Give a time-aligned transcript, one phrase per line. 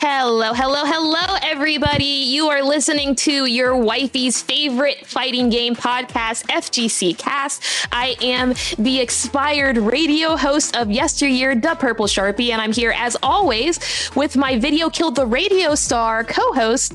[0.00, 2.04] Hello, hello, hello, everybody.
[2.04, 7.64] You are listening to your wifey's favorite fighting game podcast, FGC Cast.
[7.90, 13.16] I am the expired radio host of yesteryear, the Purple Sharpie, and I'm here as
[13.24, 13.80] always
[14.14, 16.92] with my video killed the radio star co-host,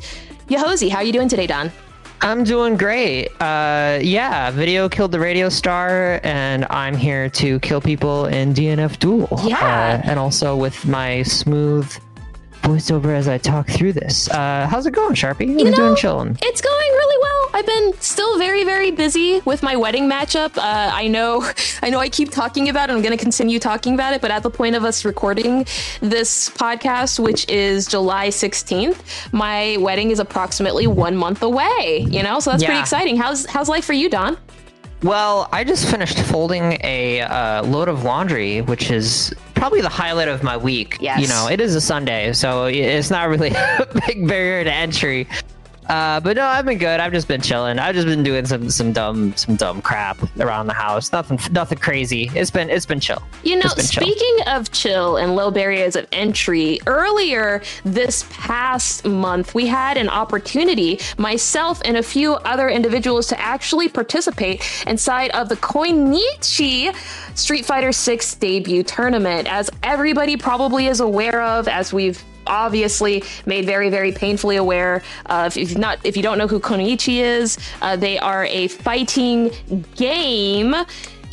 [0.48, 0.90] Yohosie.
[0.90, 1.74] How are you doing today, Don?
[2.22, 3.28] I'm doing great.
[3.42, 8.98] Uh, yeah, video killed the radio star, and I'm here to kill people in DNF
[9.00, 9.28] Duel.
[9.44, 9.58] Yeah.
[9.58, 11.94] Uh, and also with my smooth
[12.64, 14.30] voiceover as I talk through this.
[14.30, 15.48] Uh, how's it going, Sharpie?
[15.48, 16.38] You know, doing chilling.
[16.42, 17.50] It's going really well.
[17.54, 20.58] I've been still very, very busy with my wedding matchup.
[20.58, 21.48] Uh, I know,
[21.84, 22.94] I know, I keep talking about it.
[22.94, 24.22] I'm going to continue talking about it.
[24.22, 25.66] But at the point of us recording
[26.00, 32.06] this podcast, which is July 16th, my wedding is approximately one month away.
[32.10, 33.18] You know, so that's pretty exciting.
[33.18, 34.38] How's how's life for you, Don?
[35.04, 40.30] Well, I just finished folding a uh, load of laundry, which is probably the highlight
[40.30, 40.98] of my week.
[41.02, 41.20] Yes.
[41.20, 45.28] You know, it is a Sunday, so it's not really a big barrier to entry.
[45.88, 47.00] Uh, but no, I've been good.
[47.00, 47.80] I've just been chilling.
[47.80, 51.12] I've just been doing some some dumb some dumb crap around the house.
[51.12, 52.30] Nothing nothing crazy.
[52.34, 53.22] It's been it's been chill.
[53.44, 53.84] You know, chill.
[53.84, 60.10] speaking of chill and low barriers of entry, earlier this past month, we had an
[60.10, 66.96] opportunity, myself and a few other individuals, to actually participate inside of the Kunoichi
[67.36, 69.52] Street Fighter 6 debut tournament.
[69.52, 75.56] As everybody probably is aware of, as we've obviously made very very painfully aware of
[75.58, 79.52] if not if you don't know who Kunoichi is uh, they are a fighting
[79.96, 80.76] game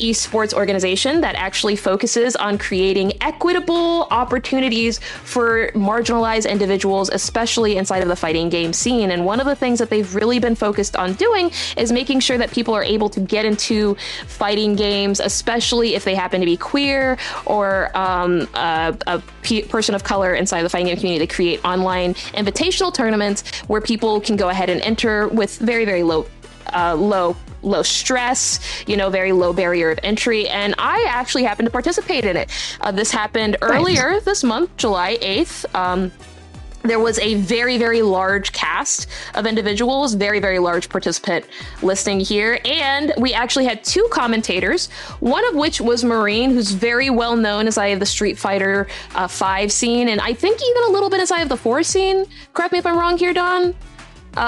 [0.01, 8.09] esports organization that actually focuses on creating equitable opportunities for marginalized individuals, especially inside of
[8.09, 9.11] the fighting game scene.
[9.11, 12.37] And one of the things that they've really been focused on doing is making sure
[12.37, 13.95] that people are able to get into
[14.27, 19.21] fighting games, especially if they happen to be queer or um, a, a
[19.69, 21.25] person of color inside the fighting game community.
[21.25, 26.03] They create online invitational tournaments where people can go ahead and enter with very, very
[26.03, 26.25] low
[26.73, 30.47] uh, low low stress you know very low barrier of entry.
[30.47, 32.49] And i actually happened to participate in it.
[32.81, 36.11] Uh, this happened earlier this month july 8th um,
[36.83, 41.45] there was a very very large cast of individuals very very large participant
[41.81, 42.59] listing here.
[42.65, 44.89] And we actually had two commentators
[45.19, 48.87] one of which was marine who's very well known as i have the street fighter
[49.15, 50.09] uh, 5 scene.
[50.09, 52.25] And i think even a little bit as i have the 4 scene.
[52.53, 53.75] Correct me if i'm wrong here don
[54.37, 54.39] Uh,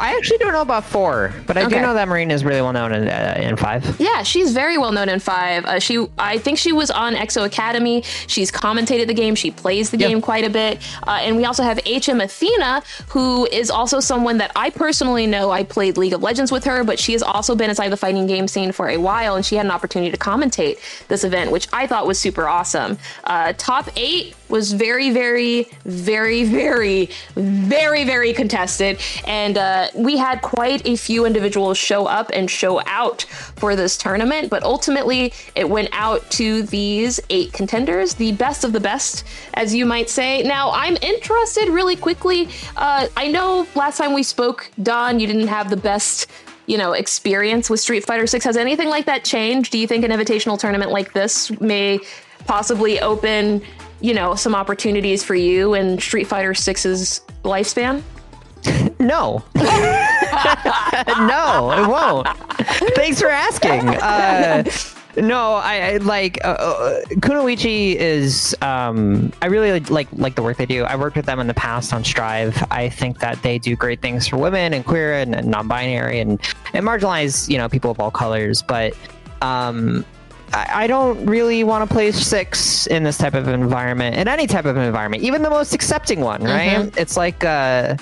[0.00, 1.76] I actually don't know about four, but I Okay.
[1.76, 4.00] do know that Marina is really well known in uh, in five.
[4.00, 5.64] Yeah, she's very well known in Five.
[5.66, 8.02] Uh, she, I think she was on Exo Academy.
[8.28, 9.34] She's commentated the game.
[9.34, 10.08] She plays the Yep.
[10.08, 10.78] game quite a bit.
[11.06, 15.50] Uh, and we also have HM Athena, who is also someone that I personally know.
[15.50, 18.26] I played League of Legends with her, but she has also been inside the fighting
[18.26, 21.68] game scene for a while, and she had an opportunity to commentate this event, which
[21.74, 22.96] I thought was super awesome.
[23.24, 29.00] Uh, top eight was very, very, very, very, very, very contested.
[29.26, 33.96] And uh, we had quite a few individuals show up and show out for this
[33.96, 34.50] tournament.
[34.50, 39.24] But ultimately, it went out to these eight contenders, the best of the best,
[39.54, 40.42] as you might say.
[40.42, 42.48] Now, I'm interested really quickly.
[42.76, 46.30] Uh, I know last time we spoke, Don, you didn't have the best.
[46.68, 48.44] You know, experience with Street Fighter 6.
[48.44, 49.70] Has anything like that changed?
[49.70, 52.00] Do you think an invitational tournament like this may
[52.46, 53.62] possibly open
[54.00, 58.02] you know some opportunities for you in street fighter 6's lifespan
[58.98, 59.42] No.
[59.54, 62.28] no, it won't.
[62.94, 63.88] Thanks for asking.
[63.88, 64.64] Uh,
[65.16, 68.56] no, I, I like uh, uh, Kunoichi is.
[68.62, 70.84] Um, I really like like the work they do.
[70.84, 72.62] I worked with them in the past on Strive.
[72.70, 76.40] I think that they do great things for women and queer and, and non-binary and
[76.74, 78.62] and marginalized, you know, people of all colors.
[78.62, 78.94] But
[79.42, 80.04] um,
[80.52, 84.64] I, don't really want to play six in this type of environment, in any type
[84.64, 86.96] of environment, even the most accepting one, right?
[86.96, 87.44] It's like.
[87.44, 87.96] Uh,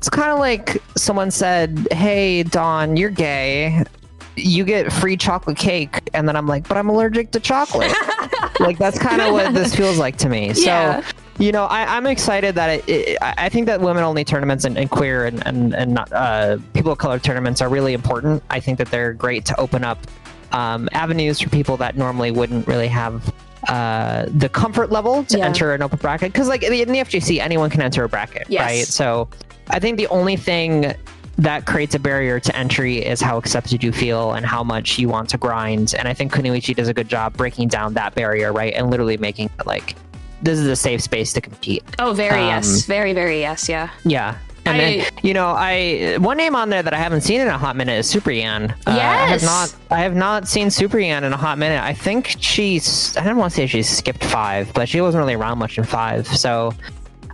[0.00, 3.84] it's kind of like someone said, "Hey, Don, you're gay.
[4.34, 7.92] You get free chocolate cake," and then I'm like, "But I'm allergic to chocolate."
[8.60, 10.52] like that's kind of what this feels like to me.
[10.54, 11.02] Yeah.
[11.02, 13.18] So, you know, I, I'm excited that it, it.
[13.20, 16.92] I I think that women-only tournaments and, and queer and and and not, uh, people
[16.92, 18.42] of color tournaments are really important.
[18.48, 19.98] I think that they're great to open up
[20.52, 23.32] um, avenues for people that normally wouldn't really have
[23.68, 25.46] uh, the comfort level to Yeah.
[25.46, 26.32] enter an open bracket.
[26.32, 28.60] Because like in the, FGC, anyone can enter a bracket, Yes.
[28.62, 28.86] right?
[28.86, 29.28] So
[29.68, 30.94] I think the only thing
[31.38, 35.08] that creates a barrier to entry is how accepted you feel and how much you
[35.08, 35.94] want to grind.
[35.98, 38.72] And I think Kunoichi does a good job breaking down that barrier, right?
[38.74, 39.94] And literally making it like
[40.42, 41.84] this is a safe space to compete.
[41.98, 44.36] oh very Um, yes very very yes yeah Yeah.
[44.76, 47.76] I- you know, I one name on there that I haven't seen in a hot
[47.76, 48.70] minute is Super Yan.
[48.86, 49.30] Uh, I Yes.
[49.30, 51.82] have not I have not seen Super Yan in a hot minute.
[51.82, 55.34] I think she's I don't want to say she skipped five, but she wasn't really
[55.34, 56.26] around much in five.
[56.26, 56.72] So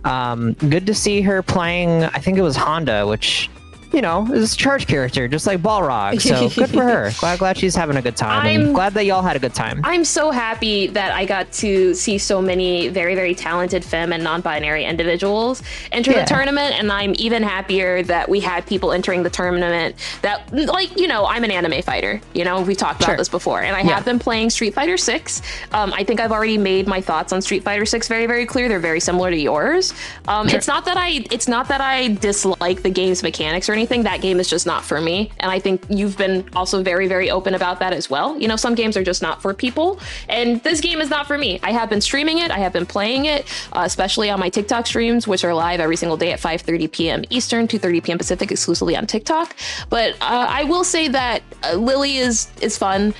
[0.05, 2.05] Um, good to see her playing.
[2.05, 3.49] I think it was Honda, which
[3.93, 6.21] you know, is a charge character, just like Balrog.
[6.21, 7.11] So good for her.
[7.19, 8.45] Glad, glad she's having a good time.
[8.45, 9.81] I'm glad that y'all had a good time.
[9.83, 14.23] I'm so happy that I got to see so many very, very talented femme and
[14.23, 16.21] non-binary individuals enter yeah.
[16.21, 20.95] the tournament, and I'm even happier that we had people entering the tournament that, like,
[20.97, 22.21] you know, I'm an anime fighter.
[22.33, 23.17] You know, we talked about sure.
[23.17, 23.95] this before, and I yeah.
[23.95, 25.41] have been playing Street Fighter Six.
[25.71, 28.67] Um, I think I've already made my thoughts on Street Fighter Six very, very clear.
[28.67, 29.93] They're very similar to yours.
[30.27, 30.57] Um, sure.
[30.57, 34.03] It's not that I, it's not that I dislike the game's mechanics or anything.
[34.03, 35.31] That game is just not for me.
[35.39, 38.37] And I think you've been also very, very open about that as well.
[38.39, 39.99] You know, some games are just not for people.
[40.27, 41.59] And this game is not for me.
[41.63, 44.87] I have been streaming it, I have been playing it, uh, especially on my TikTok
[44.87, 47.23] streams, which are live every single day at 5:30 p.m.
[47.29, 48.17] Eastern, 2:30 p.m.
[48.17, 49.55] Pacific, exclusively on TikTok.
[49.89, 53.13] But uh, I will say that uh, Lily is is fun.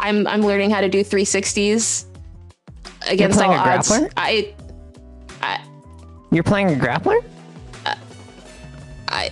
[0.00, 2.06] I'm I'm learning how to do 360s
[3.08, 3.88] against all odds.
[3.88, 4.12] Grappler?
[4.16, 4.54] I,
[5.40, 5.64] I
[6.30, 7.22] You're playing a grappler?
[9.08, 9.30] I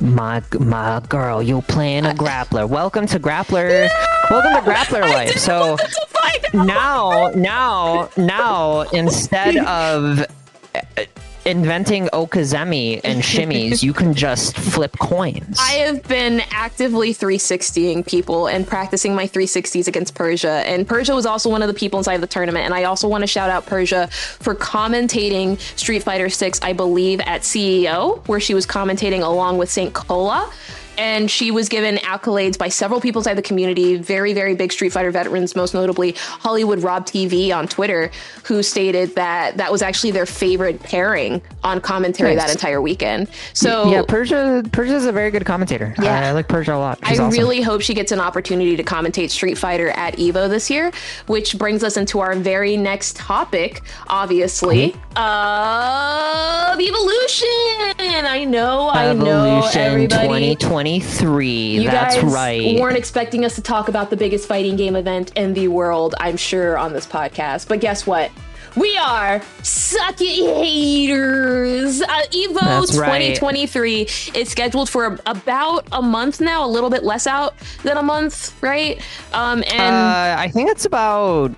[0.00, 2.68] my my girl, you playing a grappler.
[2.68, 3.88] Welcome to grappler.
[4.30, 5.36] Welcome to grappler life.
[5.38, 5.76] So
[6.52, 10.26] now, now, now, instead of
[11.46, 15.58] inventing okizeme and shimmies, you can just flip coins.
[15.60, 20.62] I have been actively 360ing people and practicing my 360s against Persia.
[20.66, 22.64] And Persia was also one of the people inside the tournament.
[22.64, 27.20] And I also want to shout out Persia for commentating Street Fighter 6, I believe,
[27.20, 29.92] at CEO, where she was commentating along with St.
[29.92, 30.52] Cola
[30.98, 34.90] and she was given accolades by several people inside the community, very, very big Street
[34.90, 38.10] Fighter veterans, most notably Hollywood Rob TV on Twitter,
[38.44, 42.46] who stated that that was actually their favorite pairing on commentary nice.
[42.46, 43.28] that entire weekend.
[43.52, 45.94] So yeah, Persia Persia is a very good commentator.
[46.00, 46.98] Yeah, I, I like Persia a lot.
[47.06, 47.38] She's I awesome.
[47.38, 50.92] really hope she gets an opportunity to commentate Street Fighter at Evo this year,
[51.26, 56.72] which brings us into our very next topic, obviously, mm-hmm.
[56.72, 57.48] of evolution.
[58.26, 60.54] I know, I know, everybody.
[60.54, 61.48] 2020 23.
[61.48, 62.78] You That's guys right.
[62.78, 66.36] weren't expecting us to talk about the biggest fighting game event in the world, I'm
[66.36, 67.68] sure, on this podcast.
[67.68, 68.30] But guess what?
[68.76, 72.02] We are suck it haters.
[72.02, 74.36] Uh, Evo That's 2023 right.
[74.36, 78.54] is scheduled for about a month now, a little bit less out than a month,
[78.62, 79.00] right?
[79.32, 81.54] Um, and uh, I think it's about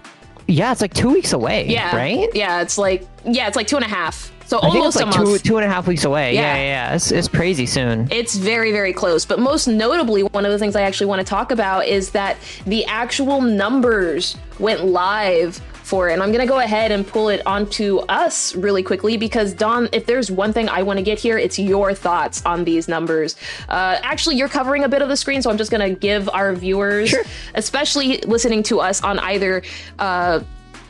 [0.46, 1.66] yeah, it's like two weeks away.
[1.66, 2.28] Yeah, right.
[2.32, 5.38] Yeah, it's like yeah, it's like two and a half so I almost like two,
[5.38, 6.34] two and a half weeks away.
[6.34, 6.94] Yeah, yeah, yeah.
[6.94, 8.08] It's, it's crazy soon.
[8.10, 9.24] It's very, very close.
[9.24, 12.36] But most notably, one of the things I actually want to talk about is that
[12.64, 16.14] the actual numbers went live for it.
[16.14, 19.88] And I'm going to go ahead and pull it onto us really quickly because, Don,
[19.92, 23.36] if there's one thing I want to get here, it's your thoughts on these numbers.
[23.68, 26.28] Uh, actually, you're covering a bit of the screen, so I'm just going to give
[26.30, 27.24] our viewers, sure.
[27.54, 29.62] especially listening to us on either.
[29.98, 30.40] Uh,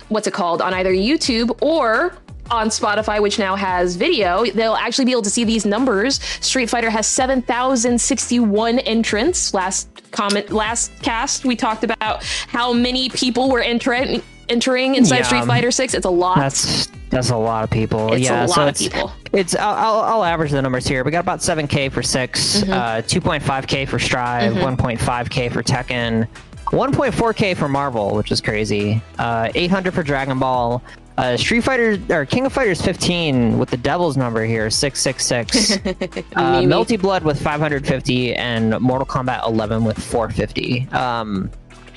[0.09, 2.17] what's it called on either YouTube or
[2.51, 6.23] on Spotify, which now has video, they'll actually be able to see these numbers.
[6.41, 9.55] Street Fighter has 7,061 entrants.
[9.55, 15.23] Last comment, last cast, we talked about how many people were entering entering inside yeah,
[15.23, 15.95] Street Fighter Six.
[15.95, 16.37] It's a lot.
[16.37, 18.13] That's that's a lot of people.
[18.13, 19.13] It's yeah, a lot so of it's, people.
[19.33, 21.05] It's I'll, I'll, average the numbers here.
[21.05, 22.73] We got about 7k for 6 mm-hmm.
[22.73, 24.83] uh, 2.5k for Strive, mm-hmm.
[24.83, 26.27] 1.5k for Tekken.
[26.67, 29.01] 1.4k for Marvel, which is crazy.
[29.19, 30.83] Uh, 800 for Dragon Ball,
[31.19, 35.73] uh, Street Fighter or King of Fighters 15 with the Devil's number here 666.
[36.37, 40.89] uh, Melty Blood with 550 and Mortal Kombat 11 with 450.
[40.93, 41.51] Um,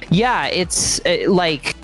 [0.09, 1.75] yeah, it's it, like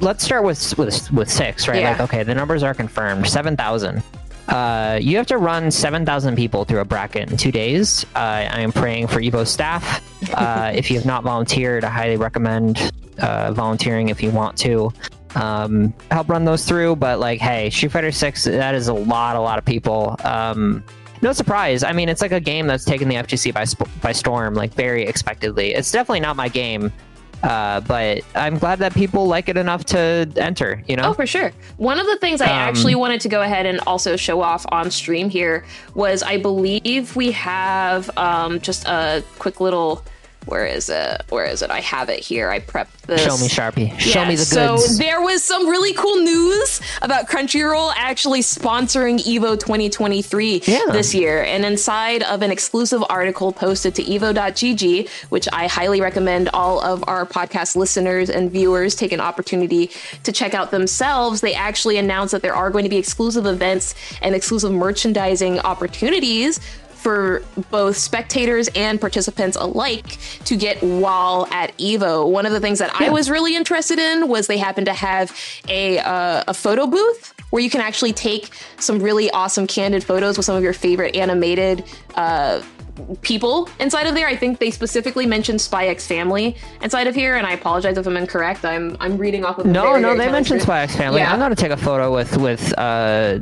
[0.00, 1.80] let's start with with with six, right?
[1.80, 1.90] Yeah.
[1.92, 3.28] Like okay, the numbers are confirmed.
[3.28, 4.02] 7,000.
[4.48, 8.04] Uh, you have to run 7,000 people through a bracket in two days.
[8.16, 10.02] Uh, I am praying for Evo staff.
[10.34, 14.92] Uh, if you have not volunteered, I highly recommend uh, volunteering if you want to
[15.34, 16.96] um, help run those through.
[16.96, 20.16] But like, hey, Street Fighter Six, that is a lot, a lot of people.
[20.24, 20.84] Um,
[21.22, 21.84] no surprise.
[21.84, 23.64] I mean, it's like a game that's taken the FGC by
[24.00, 25.72] by storm, like very expectedly.
[25.72, 26.92] It's definitely not my game.
[27.42, 31.06] Uh, but I'm glad that people like it enough to enter, you know?
[31.06, 31.50] Oh, for sure.
[31.76, 34.64] One of the things I um, actually wanted to go ahead and also show off
[34.70, 40.04] on stream here was I believe we have um, just a quick little
[40.46, 41.22] where is it?
[41.28, 41.70] Where is it?
[41.70, 42.50] I have it here.
[42.50, 43.22] I prepped this.
[43.22, 43.98] Show me Sharpie.
[43.98, 44.50] Show me the goods.
[44.50, 50.80] So there was some really cool news about Crunchyroll actually sponsoring Evo 2023 yeah.
[50.90, 51.42] this year.
[51.42, 57.04] And inside of an exclusive article posted to evo.gg, which I highly recommend all of
[57.06, 59.90] our podcast listeners and viewers take an opportunity
[60.24, 63.94] to check out themselves, they actually announced that there are going to be exclusive events
[64.20, 66.60] and exclusive merchandising opportunities
[67.02, 72.30] for both spectators and participants alike to get while at Evo.
[72.30, 73.08] One of the things that yeah.
[73.08, 75.36] I was really interested in was they happened to have
[75.68, 80.36] a uh, a photo booth where you can actually take some really awesome candid photos
[80.36, 82.62] with some of your favorite animated uh,
[83.22, 84.26] people inside of there.
[84.28, 88.06] I think they specifically mentioned Spy X Family inside of here, and I apologize if
[88.06, 88.64] I'm incorrect.
[88.64, 90.08] I'm I'm reading off of no, very, no.
[90.14, 90.62] very They mentioned.
[90.62, 91.20] Spy X Family.
[91.20, 91.32] Yeah.
[91.32, 93.38] I'm gonna take a photo with with uh,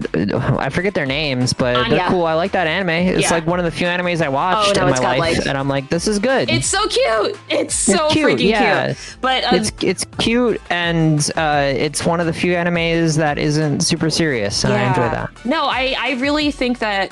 [0.59, 2.25] I forget their names, but they're cool.
[2.25, 2.90] I like that anime.
[2.90, 3.31] It's Yeah.
[3.35, 5.57] like one of the few animes I watched Oh, no, in my life, like- and
[5.57, 6.50] I'm like, this is good.
[6.50, 7.38] It's so cute.
[7.49, 8.87] It's so cute, freaking yeah.
[8.87, 9.17] cute.
[9.21, 13.81] But uh, it's it's cute and uh, it's one of the few animes that isn't
[13.81, 15.31] super serious, and I enjoy that.
[15.45, 17.11] No, I, I really think that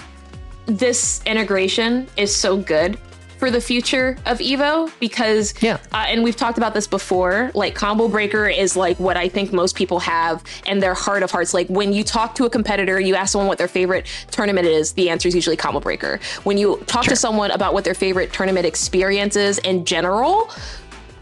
[0.69, 2.99] this integration is so good
[3.39, 5.79] for the future of Evo because, Yeah.
[5.93, 7.53] uh, and we've talked about this before.
[7.55, 11.31] Like Combo Breaker is like what I think most people have in their heart of
[11.31, 11.55] hearts.
[11.55, 14.93] Like when you talk to a competitor, you ask someone what their favorite tournament is.
[14.93, 16.19] The answer is usually Combo Breaker.
[16.43, 20.51] When you talk to someone about what their favorite tournament experience is in general.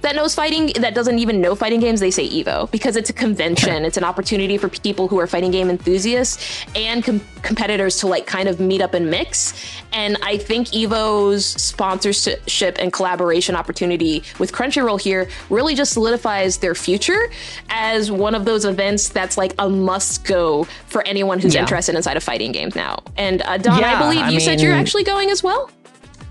[0.07, 3.13] That knows fighting, that doesn't even know fighting games, they say Evo because it's a
[3.13, 3.85] convention.
[3.87, 8.25] It's an opportunity for people who are fighting game enthusiasts and com- competitors to like
[8.25, 9.53] kind of meet up and mix.
[9.93, 16.75] And I think Evo's sponsorship and collaboration opportunity with Crunchyroll here really just solidifies their
[16.77, 17.31] future
[17.71, 21.63] as one of those events that's like a must go for anyone who's Yeah.
[21.63, 23.03] interested inside of fighting games now.
[23.17, 25.69] And uh, Don, I Yeah, believe I you said you're actually going as well.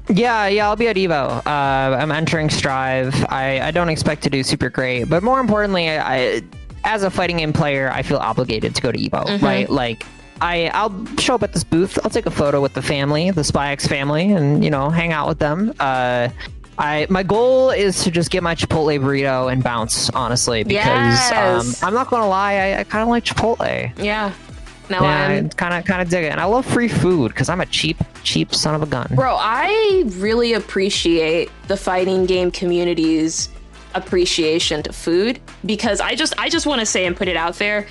[0.10, 1.46] Yeah, yeah, I'll be at Evo.
[1.46, 3.14] Uh, I'm entering Strive.
[3.30, 6.42] I, I don't expect to do super great, but more importantly, I,
[6.84, 9.46] as a fighting game player, I feel obligated to go to Evo, Mm-hmm.
[9.46, 9.70] right?
[9.70, 10.06] Like,
[10.42, 11.98] I I'll show up at this booth.
[12.04, 15.28] I'll take a photo with the family, the SpyX family, and you know, hang out
[15.30, 15.74] with them.
[15.80, 16.28] Uh,
[16.78, 21.82] I my goal is to just get my Chipotle burrito and bounce, honestly, because Yes.
[21.82, 23.92] um, I'm not gonna lie, I, I kind of like Chipotle.
[23.98, 24.34] Yeah.
[24.90, 27.50] Now Yeah, I'm kind of kind of dig it, and I love free food because
[27.50, 29.08] I'm a cheap cheap son of a gun.
[29.16, 33.50] Bro, I really appreciate the fighting game community's
[33.94, 37.56] appreciation to food because I just I just want to say and put it out
[37.56, 37.88] there.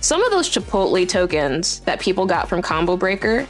[0.00, 3.46] Some of those Chipotle tokens that people got from Combo Breaker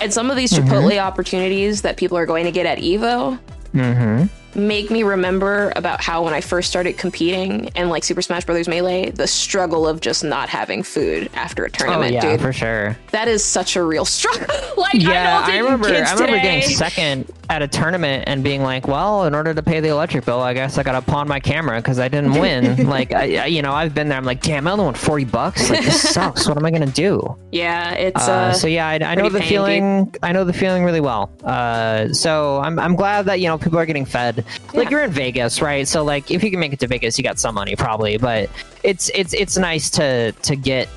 [0.00, 3.38] and some of these Chipotle opportunities that people are going to get at Evo
[3.74, 4.26] Mm-hmm.
[4.56, 8.68] Make me remember about how when I first started competing in like Super Smash Brothers
[8.68, 12.40] Melee, the struggle of just not having food after a tournament, Oh tournament, yeah, dude.
[12.40, 12.96] for sure.
[13.10, 14.46] That is such a real struggle.
[14.76, 15.88] like Yeah, I, I, remember.
[15.88, 19.62] I remember today- getting second at a tournament and being like, "Well, in order to
[19.62, 22.86] pay the electric bill, I guess I gotta pawn my camera because I didn't win."
[22.88, 24.16] like, I, I- you know, I've been there.
[24.18, 25.68] I'm like, "Damn, I only won forty bucks.
[25.70, 26.46] Like, this sucks.
[26.48, 29.42] What am I gonna do?" Yeah, it's Uh, uh, so yeah, I, I know the
[29.42, 30.14] feeling.
[30.22, 31.30] I know the feeling really well.
[31.44, 34.44] Uh, so I'm I'm glad that you know people are getting fed.
[34.72, 34.90] Like Yeah.
[34.90, 35.86] you're in Vegas, right?
[35.86, 38.16] So like if you can make it to Vegas, you got some money probably.
[38.16, 38.48] But
[38.82, 40.88] it's it's it's nice to to get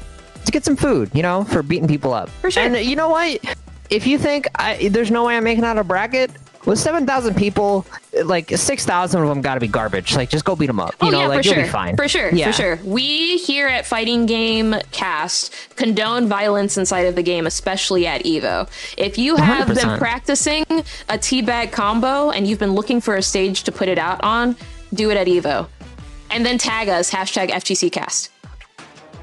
[0.46, 2.30] to get some food, you know, for beating people up.
[2.30, 2.63] For sure.
[2.63, 3.39] And you know what?
[3.89, 6.32] If you think I, there's no way I'm making out a bracket.
[6.65, 7.86] With seven thousand people,
[8.25, 10.13] like six thousand of them got to be garbage.
[10.17, 10.96] Like, just go beat them up.
[11.01, 11.96] You oh know, yeah, like for you'll sure, be fine.
[11.96, 12.48] for sure, Yeah.
[12.48, 12.79] for sure.
[12.84, 18.67] We here at Fighting Game Cast condone violence inside of the game, especially at Evo.
[18.98, 19.98] If you have been 100%.
[19.98, 20.63] practicing
[21.08, 24.58] a teabag combo and you've been looking for a stage to put it out on,
[24.94, 25.70] do it at Evo,
[26.32, 28.27] and then tag us hashtag FGCcast.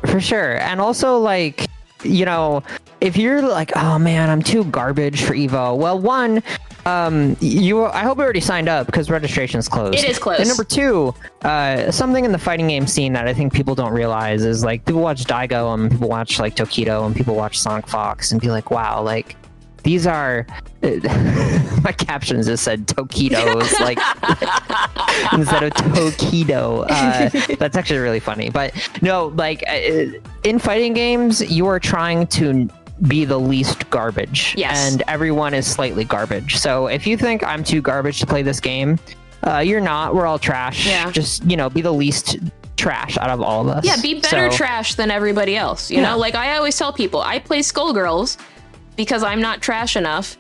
[0.07, 0.59] For sure.
[0.61, 1.67] And also, like,
[2.05, 2.63] you know,
[3.01, 5.77] if you're like, oh man, I'm too garbage for Evo.
[5.77, 6.43] Well, one,
[6.87, 9.95] um, you, I hope you already signed up because registration's closed.
[9.95, 10.41] It is closed.
[10.41, 13.93] And number two, uh, something in the fighting game scene that I think people don't
[13.93, 17.89] realize is like people watch Daigo and people watch like Tokido and people watch Sonic
[17.89, 19.37] Fox and be like, wow, like
[19.85, 20.47] these are.
[20.83, 23.99] my captions just said Tokidos, like
[25.33, 26.85] instead of Tokido.
[26.89, 28.51] Uh, that's actually really funny.
[28.51, 32.69] But no, like uh, in fighting games, you are trying to
[33.09, 34.55] be the least garbage.
[34.57, 34.93] Yes.
[34.93, 36.57] And everyone is slightly garbage.
[36.57, 38.99] So if you think I'm too garbage to play this game,
[39.47, 40.15] uh, you're not.
[40.15, 40.87] We're all trash.
[40.87, 41.11] Yeah.
[41.11, 42.39] Just, you know, be the least
[42.77, 43.85] trash out of all of us.
[43.87, 45.91] Yeah, be better So- trash than everybody else.
[45.91, 46.11] You Yeah.
[46.11, 48.37] know, like I always tell people, I play Skullgirls
[48.97, 50.37] because I'm not trash enough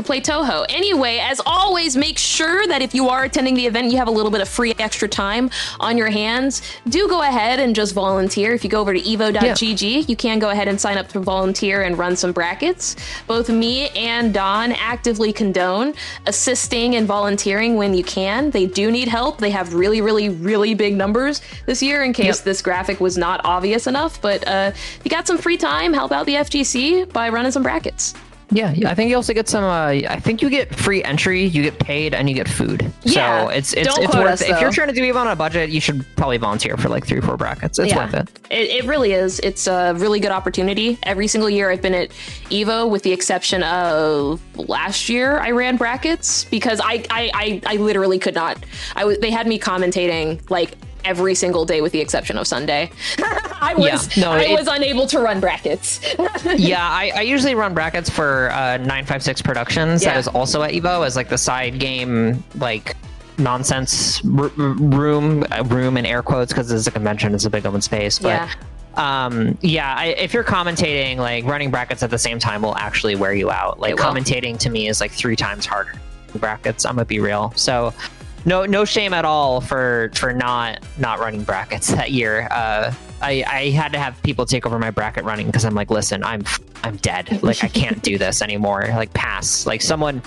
[0.00, 0.64] to play Toho.
[0.68, 4.10] Anyway, as always, make sure that if you are attending the event, you have a
[4.10, 6.62] little bit of free extra time on your hands.
[6.88, 8.52] Do go ahead and just volunteer.
[8.52, 11.82] If you go over to evo.gg, you can go ahead and sign up to volunteer
[11.82, 12.96] and run some brackets.
[13.26, 15.94] Both me and Don actively condone
[16.26, 18.50] assisting and volunteering when you can.
[18.50, 19.38] They do need help.
[19.38, 22.44] They have really, really, really big numbers this year in case Yep.
[22.44, 24.20] this graphic was not obvious enough.
[24.22, 27.62] But uh, if you got some free time, help out the FGC by running some
[27.62, 28.14] brackets.
[28.52, 29.64] Yeah, yeah, I think you also get some.
[29.64, 32.90] Uh, I think you get free entry, you get paid, and you get food.
[33.02, 34.26] Yeah, so it's it's it's worth.
[34.26, 34.50] us, it.
[34.50, 37.06] If you're trying to do Evo on a budget, you should probably volunteer for like
[37.06, 37.78] three or four brackets.
[37.78, 38.28] It's worth it.
[38.50, 39.38] It, it really is.
[39.40, 40.98] It's a really good opportunity.
[41.04, 42.10] Every single year I've been at
[42.50, 47.76] Evo, with the exception of last year, I ran brackets because I I, I, I
[47.76, 48.58] literally could not.
[48.96, 52.90] I was they had me commentating like every single day with the exception of Sunday.
[53.60, 56.00] I was Yeah, no, I it- was unable to run brackets.
[56.56, 60.02] yeah, I, I usually run brackets for uh, 956 Productions.
[60.02, 60.14] Yeah.
[60.14, 62.96] That is also at Evo as like the side game, like
[63.38, 67.66] nonsense r- room, uh, room in air quotes because it's a convention, it's a big
[67.66, 68.18] open space.
[68.18, 69.24] But Yeah.
[69.26, 73.14] um, yeah, I, if you're commentating, like running brackets at the same time will actually
[73.16, 73.78] wear you out.
[73.80, 75.94] Like commentating to me is like three times harder
[76.28, 76.84] than brackets.
[76.84, 77.52] I'm gonna be real.
[77.56, 77.92] So.
[78.44, 82.48] No, no shame at all for for not not running brackets that year.
[82.50, 85.90] Uh, I I had to have people take over my bracket running because I'm like,
[85.90, 86.44] listen, I'm
[86.82, 87.42] I'm dead.
[87.42, 88.86] Like I can't do this anymore.
[88.88, 89.66] Like pass.
[89.66, 90.22] Like someone,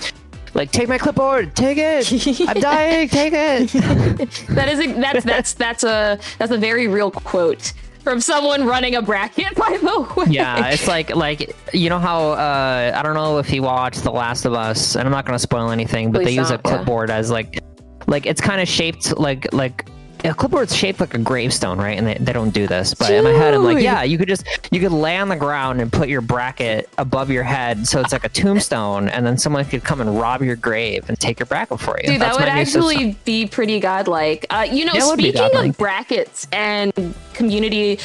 [0.54, 2.48] like take my clipboard, take it.
[2.48, 3.70] I'm dying, take it.
[4.50, 7.72] that is a, that's that's that's a that's a very real quote
[8.04, 9.54] from someone running a bracket.
[9.56, 13.52] By the way, yeah, it's like like you know how uh, I don't know if
[13.52, 16.34] you watched The Last of Us, and I'm not gonna spoil anything, but Please they
[16.34, 16.76] use a don't, yeah.
[16.76, 17.60] clipboard as like
[18.06, 19.86] like it's kind of shaped like like.
[20.26, 21.98] A clipboard's shaped like a gravestone, right?
[21.98, 22.94] And they, they don't do this.
[22.94, 25.36] But in my head, I'm like, yeah, you could just you could lay on the
[25.36, 29.36] ground and put your bracket above your head, so it's like a tombstone, and then
[29.36, 32.12] someone could come and rob your grave and take your bracket for you.
[32.12, 32.82] Dude, That's that would new system.
[32.84, 34.46] actually be pretty godlike.
[34.48, 37.98] Uh, you know, Yeah, it would be speaking of brackets and community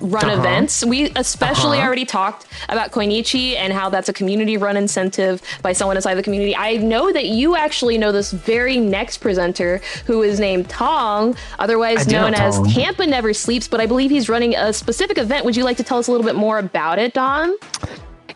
[0.00, 0.38] run Uh-huh.
[0.38, 1.86] events, we especially Uh-huh.
[1.86, 6.22] already talked about Kunoichi and how that's a community run incentive by someone inside the
[6.22, 6.56] community.
[6.56, 12.06] I know that you actually know this very next presenter who is named Tong, otherwise
[12.06, 12.70] know known as Tong.
[12.70, 15.44] Tampa Never Sleeps, but I believe he's running a specific event.
[15.44, 17.54] Would you like to tell us a little bit more about it, Don?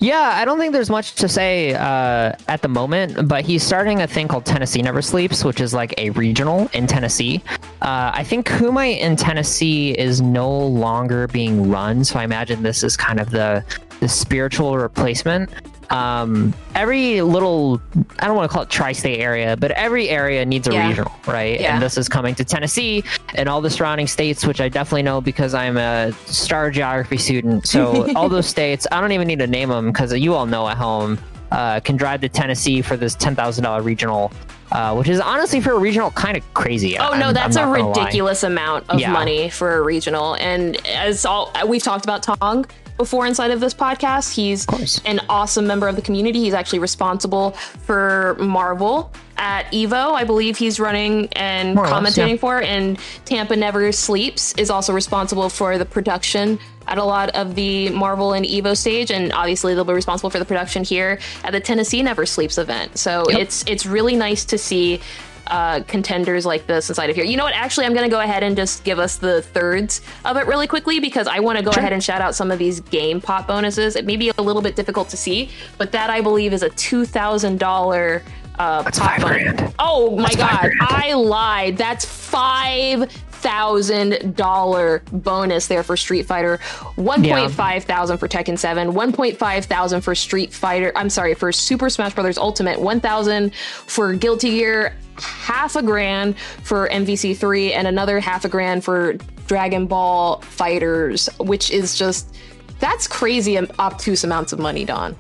[0.01, 4.03] Yeah, I don't think there's much to say uh, at the moment, but he's starting
[4.03, 7.43] a thing called Tennessee Never Sleeps, which is like a regional in Tennessee.
[7.83, 12.83] Uh, I think Kumite in Tennessee is no longer being run, so I imagine this
[12.83, 15.51] is kind of the the spiritual replacement.
[15.91, 17.81] Um, every little,
[18.19, 20.89] I don't want to call it tri-state area, but every area needs a Yeah.
[20.89, 21.61] regional, right?
[21.61, 21.75] Yeah.
[21.75, 23.05] And this is coming to Tennessee
[23.37, 27.69] and all the surrounding states, which I definitely know because I'm a star geography student.
[27.69, 30.67] So all those states, I don't even need to name them because you all know
[30.69, 31.19] at home,
[31.53, 34.33] uh, can drive to Tennessee for this ten thousand dollar regional,
[34.73, 36.99] uh, which is honestly for a regional kind of crazy.
[36.99, 37.89] Oh I'm- no, that's a gonna lie.
[38.01, 39.13] ridiculous amount of Yeah.
[39.13, 40.35] money for a regional.
[40.35, 44.67] And as all we've talked about Tong before inside of this podcast, he's
[45.05, 46.41] an awesome member of the community.
[46.41, 50.13] He's actually responsible for Marvel at Evo.
[50.13, 52.37] I believe he's running and More commentating yeah.
[52.37, 52.63] for.
[52.63, 57.91] And Tampa Never Sleeps is also responsible for the production at a lot of the
[57.91, 61.59] Marvel and Evo stage, and obviously they'll be responsible for the production here at the
[61.61, 62.97] Tennessee Never Sleeps event.
[62.97, 63.41] So Yep.
[63.41, 65.01] it's it's really nice to see
[65.49, 67.25] uh, contenders like this inside of here.
[67.25, 67.55] You know what?
[67.55, 70.67] Actually, I'm going to go ahead and just give us the thirds of it really
[70.67, 71.81] quickly because I want to go Sure.
[71.81, 73.97] ahead and shout out some of these game pop bonuses.
[73.97, 76.71] It may be a little bit difficult to see, but that I believe is a
[76.71, 78.23] two thousand dollar.
[78.59, 79.53] Uh, That's pop five bonus.
[79.53, 79.75] grand.
[79.79, 80.71] Oh my That's god.
[80.81, 81.77] I lied.
[81.77, 83.11] That's five
[83.47, 86.59] thousand dollar bonus there for Street Fighter,
[86.97, 90.91] one point five thousand for Tekken Seven, one point five thousand for Street Fighter.
[90.97, 96.37] I'm sorry for Super Smash Brothers Ultimate, one thousand for Guilty Gear, half a grand
[96.39, 99.13] for MVC three, and another half a grand for
[99.47, 102.37] Dragon Ball Fighters, which is just
[102.81, 105.15] that's crazy obtuse amounts of money, Don.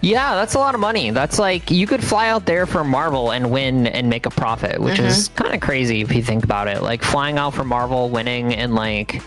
[0.00, 1.10] Yeah, that's a lot of money.
[1.10, 4.80] That's like you could fly out there for Marvel and win and make a profit,
[4.80, 5.42] which is mm-hmm.
[5.42, 6.82] kind of crazy if you think about it.
[6.82, 9.22] Like flying out for Marvel, winning in like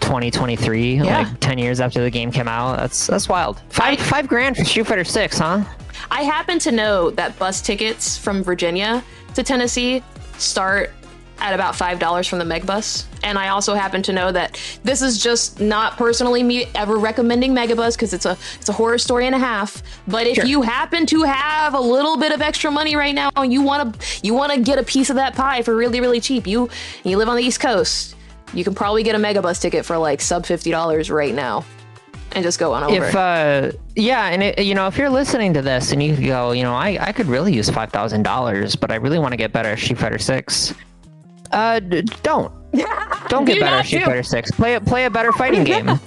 [0.00, 1.18] 2023, Yeah.
[1.20, 2.76] like 10 years after the game came out.
[2.76, 3.60] That's that's wild.
[3.70, 5.64] Five I- five grand for Street Fighter Six, huh?
[6.10, 9.02] I happen to know that bus tickets from Virginia
[9.34, 10.02] to Tennessee
[10.38, 10.92] start
[11.38, 15.02] at about five dollars from the Megabus, and I also happen to know that this
[15.02, 19.26] is just not personally me ever recommending Megabus because it's a it's a horror story
[19.26, 19.82] and a half.
[20.08, 20.44] But if Sure.
[20.46, 24.00] you happen to have a little bit of extra money right now, and you want
[24.00, 26.70] to you want to get a piece of that pie for really really cheap, you
[27.04, 28.16] you live on the East Coast,
[28.54, 31.66] you can probably get a Megabus ticket for like sub fifty dollars right now,
[32.32, 33.04] and just go on over.
[33.04, 36.52] If uh yeah, and it, you know, if you're listening to this and you go,
[36.52, 39.36] you know, I I could really use five thousand dollars, but I really want to
[39.36, 40.72] get better at Street Fighter Six.
[41.52, 42.52] Uh, d- don't
[43.28, 44.04] don't get Do better at Street.
[44.04, 44.50] Fighter Six.
[44.50, 45.98] Play a play a better fighting game.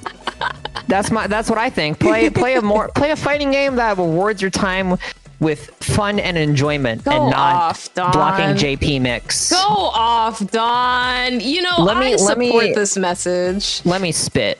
[0.87, 1.99] That's my that's what I think.
[1.99, 4.97] Play play a more play a fighting game that rewards your time
[5.39, 8.11] with fun and enjoyment Go and not off, Don.
[8.11, 9.51] blocking JP mix.
[9.51, 11.39] Go off, Don.
[11.39, 13.81] You know, Let me- I let support me- this message.
[13.85, 14.59] Let me spit.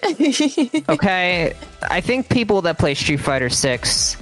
[0.88, 1.54] okay,
[1.89, 4.15] I think people that play Street Fighter Six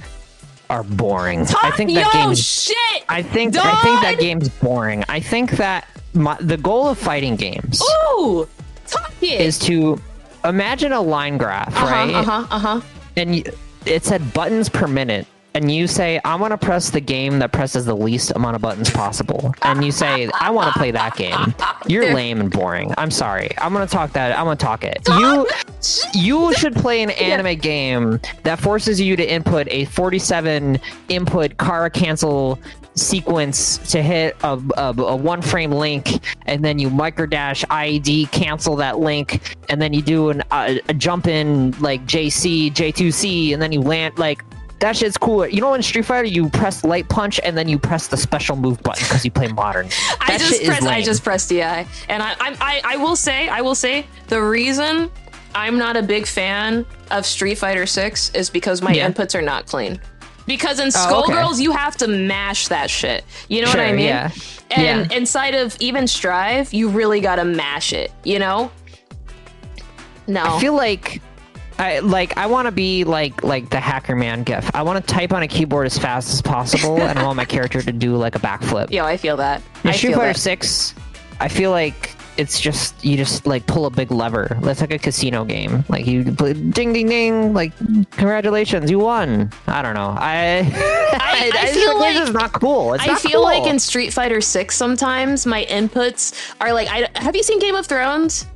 [0.68, 1.46] are boring.
[1.62, 2.76] I think that Yo, game's shit.
[3.08, 5.04] I think I think that game's boring.
[5.08, 7.82] I think that my, the goal of fighting games
[8.18, 8.48] Ooh,
[9.22, 10.00] is to
[10.44, 12.14] imagine a line graph, uh-huh, right?
[12.14, 12.80] uh-huh, uh-huh.
[13.16, 13.44] And y-
[13.86, 17.52] it said buttons per minute, and you say, I want to press the game that
[17.52, 21.16] presses the least amount of buttons possible, and you say, I want to play that
[21.16, 21.54] game,
[21.86, 22.94] you're lame and boring.
[22.98, 23.50] I'm sorry.
[23.58, 24.38] I'm gonna talk that.
[24.38, 25.00] I'm gonna talk it.
[25.08, 25.48] You,
[26.14, 31.90] you should play an anime game that forces you to input a 47 input car
[31.90, 32.58] cancel
[32.98, 38.30] sequence to hit a, a, a, one frame link and then you micro dash IED
[38.32, 43.52] cancel that link and then you do an, a, a jump in like JC J2C
[43.52, 44.42] and then you land like
[44.80, 45.46] that shit's cool.
[45.46, 48.56] You know in Street Fighter you press light punch and then you press the special
[48.56, 49.88] move button because you play modern.
[50.28, 50.84] That I just press.
[50.84, 51.86] I just pressed DI.
[52.08, 55.10] And I, I I will say I will say the reason
[55.54, 59.10] I'm not a big fan of Street Fighter 6 is because my yeah.
[59.10, 60.00] inputs are not clean.
[60.46, 61.62] Because in Skullgirls, oh, okay.
[61.62, 63.24] you have to mash that shit.
[63.48, 64.06] You know sure, what I mean?
[64.06, 64.30] Yeah.
[64.70, 65.16] And yeah.
[65.16, 68.70] inside of even Strive, you really gotta mash it, you know?
[70.26, 70.42] No.
[70.44, 71.20] I feel like
[71.78, 74.68] I like I want to be like like the hacker man gif.
[74.74, 77.44] I want to type on a keyboard as fast as possible, and I want my
[77.44, 78.88] character to do like a backflip.
[78.90, 79.62] Yeah, I feel that.
[79.84, 80.94] In I Street Fighter Six,
[81.40, 84.58] I feel like it's just you just like pull a big lever.
[84.62, 85.84] It's like a casino game.
[85.88, 87.52] Like you play, ding ding ding.
[87.52, 87.76] Like
[88.10, 89.52] congratulations, you won.
[89.66, 90.14] I don't know.
[90.18, 90.60] I
[91.12, 92.94] I, I, I feel like it's not cool.
[92.94, 93.42] It's I not feel cool.
[93.42, 97.74] like in Street Fighter Six sometimes my inputs are like I have you seen Game
[97.76, 98.46] of Thrones,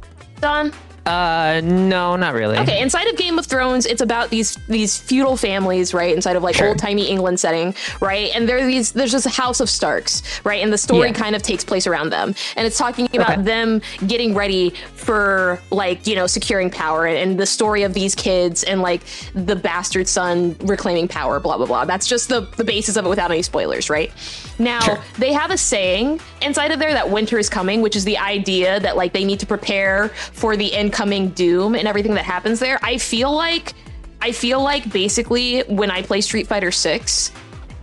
[0.40, 0.72] Don?
[1.05, 2.57] Uh, no, not really.
[2.59, 6.15] Okay, inside of Game of Thrones, it's about these these feudal families, right?
[6.15, 6.69] Inside of like sure.
[6.69, 8.31] old timey England setting, right?
[8.35, 10.62] And there these there's this House of Starks, right?
[10.62, 11.15] And the story yeah.
[11.15, 13.43] kind of takes place around them, and it's talking about okay.
[13.43, 18.15] them getting ready for like you know securing power and, and, the story of these
[18.15, 19.03] kids and like
[19.35, 21.85] the bastard son reclaiming power, blah blah blah.
[21.85, 24.12] That's just the the basis of it without any spoilers, right?
[24.61, 24.99] Now sure.
[25.19, 28.79] they have a saying inside of there that winter is coming, which is the idea
[28.79, 32.61] that like they need to prepare for the end incoming doom and everything that happens
[32.61, 32.78] there.
[32.83, 33.72] I feel like
[34.20, 37.33] I feel like basically when I play Street Fighter 6,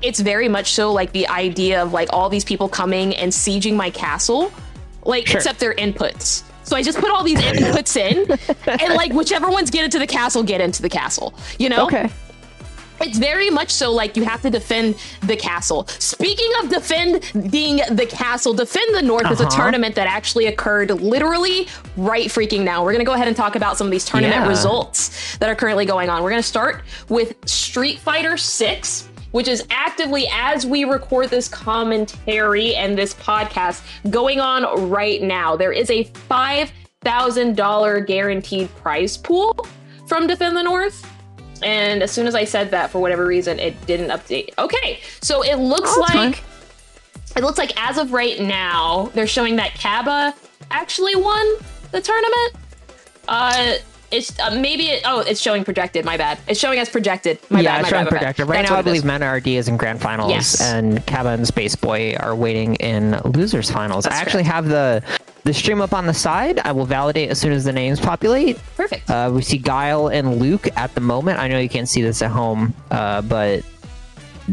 [0.01, 3.75] it's very much so like the idea of like all these people coming and sieging
[3.75, 4.53] my castle,
[5.03, 5.37] like sure.
[5.37, 6.43] except their inputs.
[6.63, 8.29] So I just put all these inputs in,
[8.67, 11.33] and like whichever ones get into the castle, get into the castle.
[11.57, 11.87] You know?
[11.87, 12.09] Okay.
[13.01, 15.87] It's very much so like you have to defend the castle.
[15.87, 19.33] Speaking of defending the castle, Defend the North uh-huh.
[19.33, 19.57] is a uh-huh.
[19.57, 22.83] tournament that actually occurred literally right freaking now.
[22.83, 24.47] We're going to go ahead and talk about some of these tournament yeah.
[24.47, 26.23] results that are currently going on.
[26.23, 31.47] We're going to start with Street Fighter 6 which is actively as we record this
[31.47, 35.55] commentary and this podcast going on right now.
[35.55, 39.67] There is a $5,000 guaranteed prize pool
[40.07, 41.07] from Defend the North.
[41.63, 44.49] And as soon as I said that, for whatever reason, it didn't update.
[44.57, 46.45] Okay, so it looks oh, like fine.
[47.35, 50.33] it looks like as of right now, they're showing that Kaba
[50.71, 51.45] actually won
[51.91, 52.55] the tournament.
[53.27, 53.75] Uh,
[54.11, 57.61] it's uh, maybe it, oh it's showing projected my bad it's showing as projected my
[57.61, 59.77] yeah bad, it's showing bad, projected right That's now i believe MENA RD is in
[59.77, 60.61] grand finals yes.
[60.61, 64.55] and Kaba and space boy are waiting in losers finals That's i actually correct.
[64.55, 65.03] have the
[65.49, 66.59] the stream up on the side.
[66.59, 68.59] I will validate as soon as the names populate.
[68.77, 69.09] Perfect.
[69.09, 71.39] Uh, we see Guile and Luke at the moment.
[71.39, 73.63] I know you can't see this at home, uh, but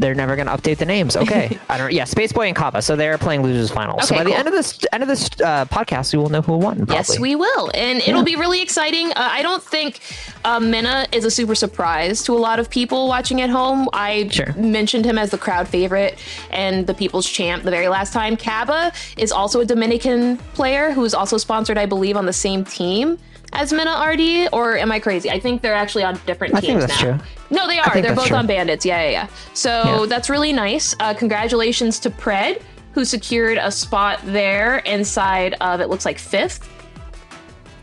[0.00, 1.16] they're never going to update the names.
[1.16, 1.92] Okay, I don't.
[1.92, 2.82] Yeah, Space Boy and Kaba.
[2.82, 3.98] So they're playing losers finals.
[3.98, 4.32] Okay, so by cool.
[4.32, 6.76] the end of this end of this uh, podcast, we will know who won.
[6.78, 6.94] Probably.
[6.94, 8.10] Yes, we will, and yeah.
[8.10, 9.10] it'll be really exciting.
[9.10, 10.00] Uh, I don't think
[10.44, 13.88] uh, MENA is a super surprise to a lot of people watching at home.
[13.92, 14.52] I sure.
[14.54, 16.18] mentioned him as the crowd favorite
[16.50, 18.36] and the people's champ the very last time.
[18.36, 22.64] Kaba is also a Dominican player who is also sponsored, I believe, on the same
[22.64, 23.18] team
[23.56, 25.30] as MENA RD, or am I crazy?
[25.30, 26.96] I think they're actually on different I teams now.
[26.96, 27.18] True.
[27.50, 28.00] No, they are.
[28.00, 28.36] They're both true.
[28.36, 28.84] on Bandits.
[28.84, 29.28] Yeah, yeah, yeah.
[29.54, 30.06] So yeah.
[30.06, 30.94] that's really nice.
[31.00, 36.70] Uh, congratulations to Pred, who secured a spot there inside of it looks like fifth.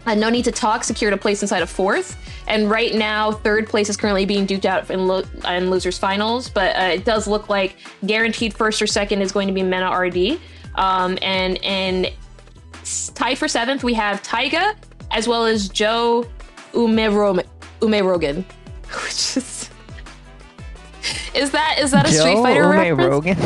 [0.05, 0.83] Uh, no need to talk.
[0.83, 4.65] Secured a place inside of fourth, and right now third place is currently being duped
[4.65, 6.49] out in, lo- in losers finals.
[6.49, 9.97] But uh, it does look like guaranteed first or second is going to be MENA
[9.97, 10.39] RD.
[10.75, 12.11] Um, and and
[13.15, 14.75] tied for seventh we have Taiga
[15.13, 16.25] as well as Joe
[16.73, 18.45] Ume, Ume Rogan,
[19.03, 19.69] which is.
[21.35, 23.09] Is that is that a Joe Street Fighter Ume reference?
[23.09, 23.37] Rogan?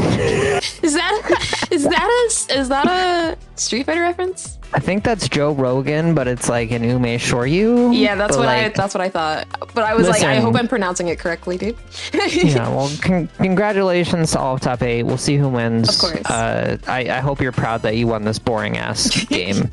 [0.84, 2.10] is that is that
[2.51, 4.60] a is that a Street Fighter reference?
[4.73, 7.97] I think that's Joe Rogan, but it's like an Ume Shoryu.
[7.97, 9.47] Yeah, that's what like, I that's what I thought.
[9.73, 11.77] But I was listen, like, I hope I'm pronouncing it correctly, dude.
[12.13, 15.03] yeah, well, con- congratulations to all of top eight.
[15.03, 15.89] We'll see who wins.
[15.89, 16.25] Of course.
[16.25, 19.71] Uh, I, I hope you're proud that you won this boring ass game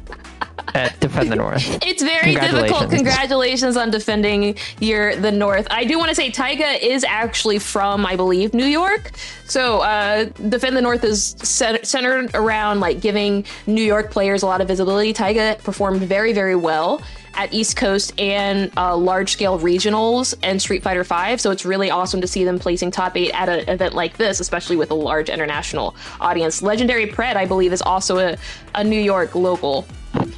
[0.74, 1.78] at Defend the North.
[1.84, 2.90] It's very difficult.
[2.90, 5.66] Congratulations on defending your the North.
[5.70, 9.12] I do want to say Taiga is actually from, I believe, New York.
[9.46, 14.60] So uh, Defend the North is centered around like giving New York players a lot
[14.60, 15.12] of visibility.
[15.12, 17.02] Taiga performed very, very well
[17.36, 21.40] at East Coast and uh, large scale regionals and Street Fighter Five.
[21.40, 24.40] So it's really awesome to see them placing top eight at an event like this,
[24.40, 26.62] especially with a large international audience.
[26.62, 28.36] Legendary Pred, I believe, is also a,
[28.74, 29.86] a New York local.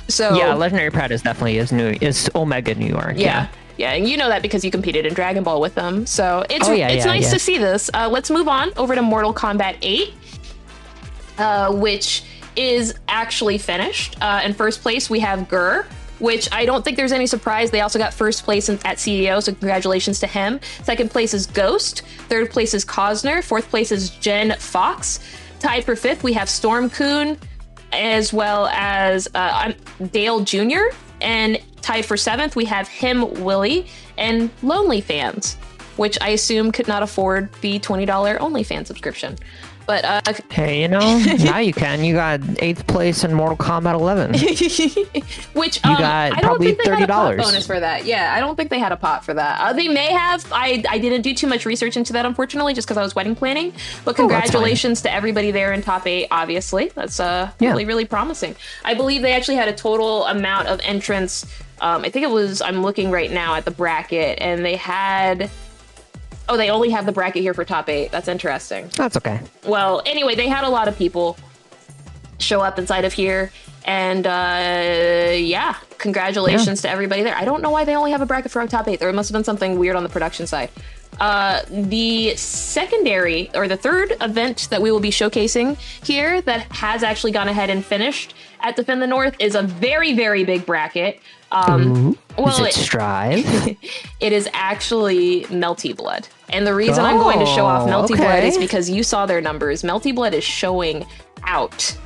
[0.08, 3.14] So Yeah, Legendary Pred is definitely is new is Omega New York.
[3.16, 3.48] yeah.
[3.78, 6.06] Yeah, and you know that because you competed in Dragon Ball with them.
[6.06, 7.30] So it's Oh, yeah, it's yeah, nice yeah.
[7.32, 7.90] to see this.
[7.92, 10.14] Uh, let's move on over to Mortal Kombat 8,
[11.38, 12.24] uh, which
[12.56, 14.16] is actually finished.
[14.22, 15.86] Uh, in first place, we have Gur,
[16.20, 17.70] which I don't think there's any surprise.
[17.70, 20.58] They also got first place in, at CEO, so congratulations to him.
[20.82, 22.00] Second place is Ghost.
[22.30, 23.44] Third place is Cosner.
[23.44, 25.20] Fourth place is Jen Fox.
[25.58, 27.36] Tied for fifth, we have Storm Coon,
[27.92, 29.72] as well as uh,
[30.12, 30.84] Dale Jr.
[31.20, 33.86] And tied for seventh, we have him, Willie,
[34.18, 35.54] and Lonely Fans,
[35.96, 38.06] which I assume could not afford the $20
[38.38, 39.36] OnlyFans subscription.
[39.86, 40.20] But uh,
[40.50, 42.02] Hey, you know, now you can.
[42.04, 44.32] You got eighth place in Mortal Kombat 11.
[45.54, 47.38] which You um, got I don't probably think they had a pot $30.
[47.38, 48.04] bonus for that.
[48.04, 49.60] Yeah, I don't think they had a pot for that.
[49.60, 50.44] Uh, they may have.
[50.52, 53.36] I I didn't do too much research into that, unfortunately, just because I was wedding
[53.36, 53.72] planning.
[54.04, 56.28] But Oh, congratulations to everybody there in top eight.
[56.30, 57.70] Obviously, that's uh Yeah.
[57.70, 58.56] really really promising.
[58.84, 61.46] I believe they actually had a total amount of entrants.
[61.80, 62.62] Um, I think it was.
[62.62, 65.50] I'm looking right now at the bracket, and they had.
[66.48, 68.10] Oh, they only have the bracket here for top eight.
[68.12, 69.40] That's interesting That's okay.
[69.66, 71.36] well, anyway, they had a lot of people
[72.38, 73.50] show up inside of here.
[73.86, 77.36] And uh, yeah, congratulations to everybody there.
[77.36, 78.98] I don't know why they only have a bracket for our top eight.
[79.00, 80.70] There must have been something weird on the production side.
[81.20, 87.02] Uh, the secondary or the third event that we will be showcasing here that has
[87.02, 91.20] actually gone ahead and finished at Defend the North is a very, very big bracket.
[91.52, 93.46] Um, well, it it- Strive?
[94.20, 96.26] it is actually Melty Blood.
[96.50, 99.26] And the reason I'm going to show off Oh, Melty Blood is because you saw
[99.26, 99.82] their numbers.
[99.82, 101.06] Melty Blood is showing
[101.44, 101.96] out.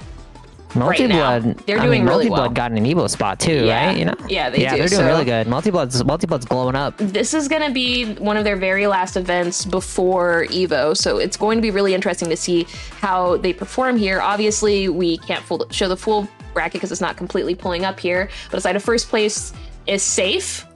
[0.71, 1.09] Melty.
[1.11, 1.59] Blood.
[1.67, 2.51] They're I doing mean, really Melty Blood well.
[2.51, 3.87] got an Evo spot too, Yeah.
[3.89, 3.97] right?
[3.99, 4.15] You know.
[4.29, 4.63] Yeah, they do.
[4.63, 5.47] yeah, do, they're doing so- really good.
[5.47, 6.97] Melty Blood's Melty Blood's glowing up.
[6.99, 11.37] This is going to be one of their very last events before Evo, so it's
[11.37, 12.67] going to be really interesting to see
[13.01, 14.21] how they perform here.
[14.21, 18.29] Obviously, we can't full, show the full bracket because it's not completely pulling up here,
[18.51, 19.53] but aside of first place
[19.87, 20.67] is Safe.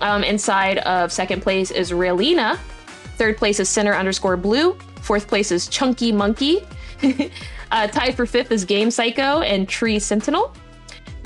[0.00, 2.56] Um, inside of second place is Raelina.
[3.16, 4.72] Third place is Center underscore Blue.
[5.02, 6.62] Fourth place is Chunky Monkey.
[7.70, 10.52] uh, tied for fifth is Game Psycho and Tree Sentinel.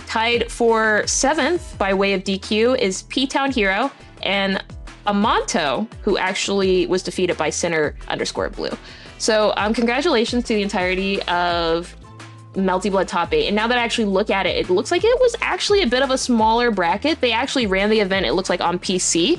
[0.06, 3.90] Tied for seventh by way of DQ is P Town Hero
[4.22, 4.62] and
[5.06, 8.70] Amonto, who actually was defeated by Sinner underscore Blue.
[9.18, 11.94] So, um, congratulations to the entirety of
[12.54, 13.46] Melty Blood Top 8.
[13.46, 15.86] And now that I actually look at it, it looks like it was actually a
[15.86, 17.20] bit of a smaller bracket.
[17.20, 19.38] They actually ran the event, it looks like on PC.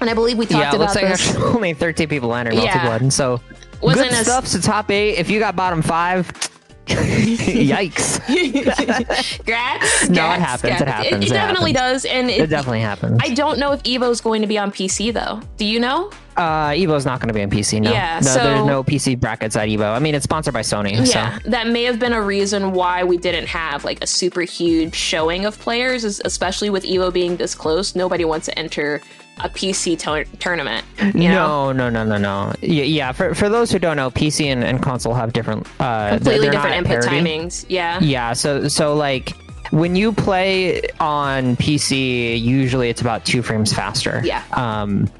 [0.00, 1.36] And I believe we talked yeah, it about looks like this.
[1.36, 2.84] only 13 people entered Melty Yeah.
[2.84, 3.40] Blood, and so
[3.84, 5.16] Wasn't good as- stuff to top eight.
[5.18, 6.30] If you got bottom five,
[6.86, 8.20] yikes!
[9.44, 10.10] Grats.
[10.10, 12.02] No, it grats, happens, it happens, It, it definitely happens.
[12.02, 12.04] does.
[12.04, 13.20] And It it, definitely happens.
[13.22, 15.40] I don't know if Evo's going to be on PC though.
[15.56, 16.10] Do you know?
[16.36, 17.80] Uh, Evo's not going to be on PC.
[17.80, 19.94] No, Yeah, no, so- there's no PC brackets at Evo.
[19.94, 20.92] I mean, it's sponsored by Sony.
[21.06, 21.50] Yeah, So.
[21.50, 25.44] that may have been a reason why we didn't have like a super huge showing
[25.46, 27.94] of players, es- especially with Evo being this close.
[27.94, 29.00] Nobody wants to enter
[29.40, 30.84] a PC to- tournament.
[31.14, 31.72] You know?
[31.72, 32.52] No, no, no, no, no.
[32.62, 36.10] Y- Yeah, for, for those who don't know, PC and, and console have different, uh,
[36.16, 37.16] completely different input parity.
[37.20, 37.64] timings.
[37.68, 37.98] Yeah.
[38.00, 39.32] Yeah, so so like
[39.70, 44.20] when you play on PC, usually it's about two frames faster.
[44.24, 44.42] Yeah.
[44.52, 45.10] Um,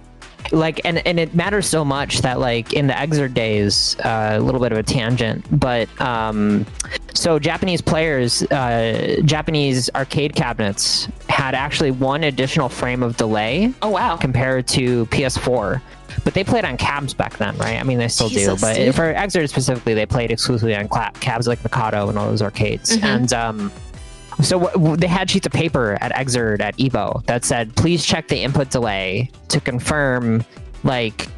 [0.53, 4.41] like and and it matters so much that like in the Xrd days, uh, a
[4.41, 6.67] little bit of a tangent, but um,
[7.15, 13.91] so Japanese players, uh, Japanese arcade cabinets had actually one additional frame of delay Oh
[13.91, 14.17] wow.
[14.17, 15.81] compared to PS4.
[16.23, 17.79] But they played on cabs back then, right?
[17.79, 18.67] I mean, they still Jesus, do.
[18.67, 18.95] But dude.
[18.95, 22.97] for Xrd specifically, they played exclusively on cla- cabs like Mikado and all those arcades.
[22.97, 23.05] Mm-hmm.
[23.05, 23.73] And um,
[24.43, 28.05] so w- w- they had sheets of paper at Xrd at Evo that said, "Please
[28.05, 30.45] check the input delay to confirm,
[30.83, 31.29] like."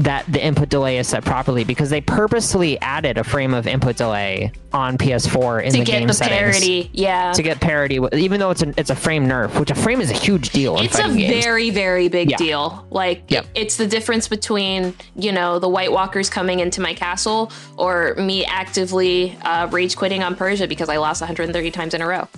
[0.00, 3.96] That the input delay is set properly because they purposely added a frame of input
[3.96, 7.32] delay on PS4 in to the get game the settings parity, yeah.
[7.32, 10.10] to get parity, even though it's a it's a frame nerf, which a frame is
[10.10, 10.76] a huge deal.
[10.76, 11.42] In it's a games.
[11.42, 12.36] very very big Yeah.
[12.36, 13.22] deal like
[13.54, 18.44] it's the difference between you know the white walkers coming into my castle or me
[18.44, 22.28] actively uh, rage quitting on persia because i lost 130 times in a row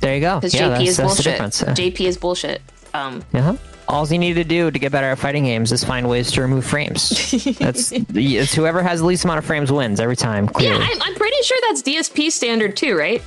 [0.00, 0.36] There you go.
[0.40, 1.62] because Yeah, jp that's, is that's the bullshit difference.
[1.62, 2.62] Jp is bullshit
[2.94, 3.56] um uh-huh.
[3.88, 6.42] All you need to do to get better at fighting games is find ways to
[6.42, 7.08] remove frames.
[7.58, 10.48] That's it's whoever has the least amount of frames wins every time.
[10.60, 13.20] yeah I'm, I'm pretty sure that's dsp standard too right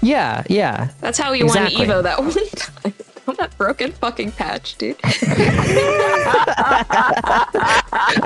[0.00, 0.88] Yeah, yeah.
[1.00, 1.86] that's how we Exactly.
[1.86, 2.94] won evo that one time
[3.28, 4.96] on that broken fucking patch dude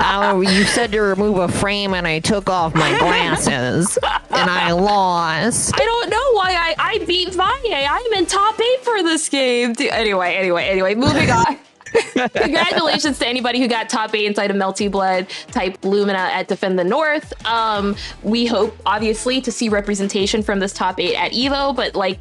[0.05, 3.99] Oh, you said to remove a frame, and I took off my glasses.
[4.03, 5.75] and I lost.
[5.75, 7.49] I don't know why I, I beat Valle.
[7.73, 9.75] I'm in top eight for this game.
[9.79, 11.59] Anyway, anyway, anyway, moving on.
[12.35, 16.79] Congratulations to anybody who got top eight inside of Melty Blood type Lumina at Defend
[16.79, 17.33] the North.
[17.47, 22.19] Um, we hope, obviously, to see representation from this top eight at Evo, but like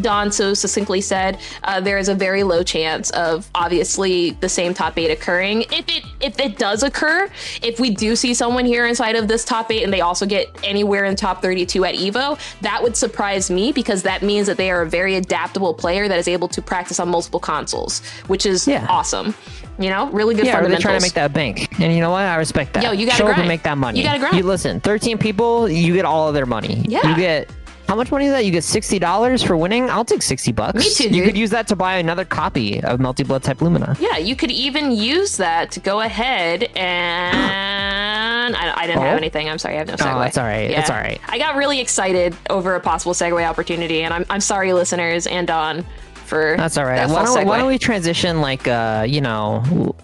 [0.00, 4.74] Don so succinctly said, uh, there is a very low chance of obviously the same
[4.74, 5.62] top eight occurring.
[5.62, 7.28] If it if it does occur,
[7.62, 10.48] if we do see someone here inside of this top eight and they also get
[10.62, 14.70] anywhere in top 32 at Evo, that would surprise me because that means that they
[14.70, 18.66] are a very adaptable player that is able to practice on multiple consoles, which is
[18.66, 18.86] yeah.
[18.88, 19.34] awesome.
[19.78, 20.84] You know, really good yeah, fundamentals.
[20.84, 21.80] Yeah, trying to make that bank.
[21.80, 22.22] And you know what?
[22.22, 22.84] I respect that.
[22.84, 23.48] Yo, you gotta Show grind.
[23.48, 23.98] make that money.
[23.98, 24.36] You gotta grind.
[24.36, 26.84] You listen, 13 people, you get all of their money.
[26.86, 27.08] Yeah.
[27.08, 27.50] You get
[27.88, 28.44] how much money is that?
[28.44, 29.90] You get sixty dollars for winning.
[29.90, 30.78] I'll take sixty bucks.
[30.78, 31.04] Me too.
[31.04, 31.14] Dude.
[31.14, 33.96] You could use that to buy another copy of Melty Blood Type Lumina.
[34.00, 39.02] Yeah, you could even use that to go ahead and I, I didn't oh?
[39.02, 39.48] have anything.
[39.48, 40.14] I'm sorry, I have no segue.
[40.14, 40.70] Oh, that's all right.
[40.70, 40.80] Yeah.
[40.80, 41.20] It's all right.
[41.28, 45.46] I got really excited over a possible segue opportunity, and I'm I'm sorry, listeners and
[45.46, 46.96] Don, for that's all right.
[47.06, 49.94] That why, don't, why don't we transition like uh you know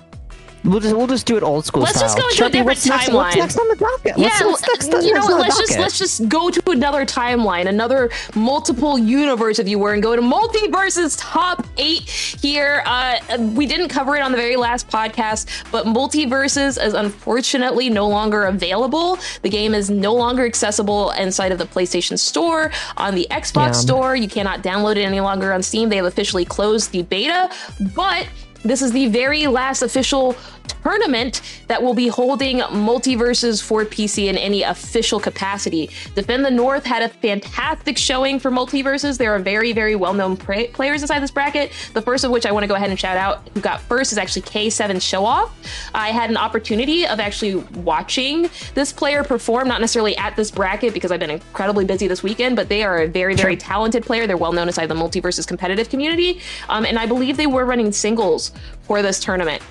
[0.65, 2.09] We'll just we'll just do it old school let's style.
[2.09, 3.37] just go into a different timeline.
[3.37, 4.19] Next, what's next on the docket?
[4.19, 7.69] Yeah, what's, what's next, you know, what, let's just let's just go to another timeline,
[7.69, 12.83] another multiple universe, if you were, and go to MultiVersus top eight here.
[12.87, 13.19] Uh,
[13.55, 18.45] we didn't cover it on the very last podcast, but MultiVersus is unfortunately no longer
[18.45, 19.19] available.
[19.43, 22.71] The game is no longer accessible inside of the PlayStation Store.
[22.97, 23.73] On the Xbox yeah.
[23.73, 25.89] Store, you cannot download it any longer on Steam.
[25.89, 27.51] They have officially closed the beta,
[27.95, 28.27] but
[28.65, 30.37] this is the very last official
[30.69, 35.91] tournament that will be holding MultiVersus for PC in any official capacity.
[36.15, 39.19] Defend the North had a fantastic showing for MultiVersus.
[39.19, 41.73] There are very, very well known pra- players inside this bracket.
[41.95, 44.13] The first of which I want to go ahead and shout out who got first
[44.13, 45.57] is actually K7 Show Off.
[45.95, 50.95] I had an opportunity of actually watching this player perform, not necessarily at this bracket
[50.95, 53.61] because I've been incredibly busy this weekend, but they are a very, very sure.
[53.61, 54.27] talented player.
[54.27, 56.41] They're well known inside the MultiVersus competitive community.
[56.69, 58.53] Um, and I believe they were running singles
[58.83, 59.63] for this tournament.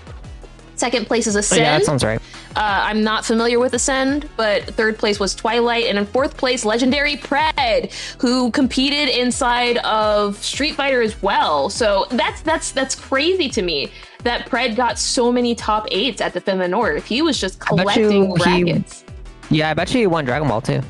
[0.77, 1.61] Second place is Ascend.
[1.61, 2.21] Yeah, that sounds right.
[2.55, 6.63] Uh, I'm not familiar with Ascend, but third place was Twilight, and in fourth place,
[6.65, 11.69] Legendary Pred, who competed inside of Street Fighter as well.
[11.69, 13.91] So that's that's that's crazy to me
[14.23, 17.05] that Pred got so many top eights at the the North.
[17.05, 19.03] He was just collecting brackets.
[19.49, 20.81] He, yeah, I bet you he won Dragon Ball too.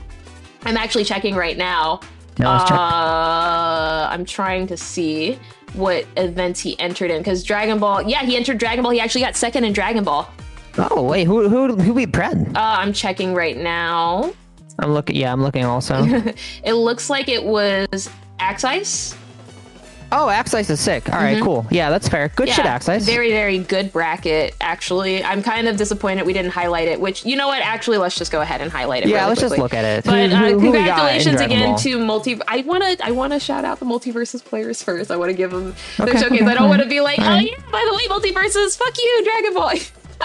[0.63, 2.01] I'm actually checking right now.
[2.39, 5.39] No, uh, I'm trying to see
[5.73, 8.01] what events he entered in because Dragon Ball.
[8.03, 8.91] Yeah, he entered Dragon Ball.
[8.91, 10.29] He actually got second in Dragon Ball.
[10.77, 12.55] Oh wait, who who who beat Pred?
[12.55, 14.33] Uh, I'm checking right now.
[14.79, 15.15] I'm looking.
[15.15, 16.03] Yeah, I'm looking also.
[16.63, 19.17] it looks like it was Axice.
[20.11, 21.11] Oh, Axice is sick.
[21.11, 21.45] All right, mm-hmm.
[21.45, 21.67] cool.
[21.69, 22.29] Yeah, that's fair.
[22.29, 23.05] Good yeah, shit, Axice.
[23.05, 25.23] Very, very good bracket, actually.
[25.23, 27.61] I'm kind of disappointed we didn't highlight it, which, you know what?
[27.61, 29.09] Actually, let's just go ahead and highlight it.
[29.09, 29.57] Yeah, really let's quickly.
[29.57, 30.05] just look at it.
[30.05, 32.39] But uh, who, who congratulations again to Multi.
[32.47, 35.11] I want to I wanna shout out the MultiVersus players first.
[35.11, 36.41] I want to give them okay, their showcase.
[36.41, 39.23] Okay, I don't want to be like, oh, yeah, by the way, MultiVersus, fuck you,
[39.23, 39.73] Dragon Ball.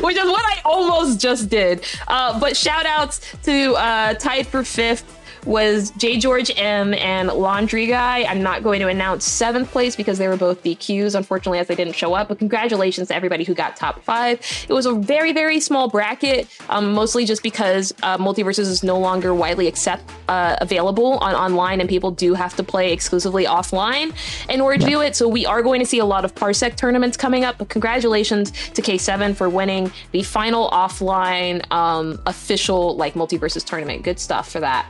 [0.00, 1.84] which is what I almost just did.
[2.08, 6.18] Uh, but shout outs to uh, Tied for Fifth was J.
[6.18, 6.94] George M.
[6.94, 8.24] and Laundry Guy.
[8.24, 11.74] I'm not going to announce seventh place because they were both DQs, unfortunately, as they
[11.74, 12.28] didn't show up.
[12.28, 14.40] But congratulations to everybody who got top five.
[14.68, 18.98] It was a very, very small bracket, um, mostly just because uh, MultiVersus is no
[18.98, 24.14] longer widely accept uh, available on online, and people do have to play exclusively offline
[24.48, 25.16] in order to do it.
[25.16, 27.58] So we are going to see a lot of Parsec tournaments coming up.
[27.58, 34.02] But congratulations to K7 for winning the final offline um, official like MultiVersus tournament.
[34.02, 34.86] Good stuff for that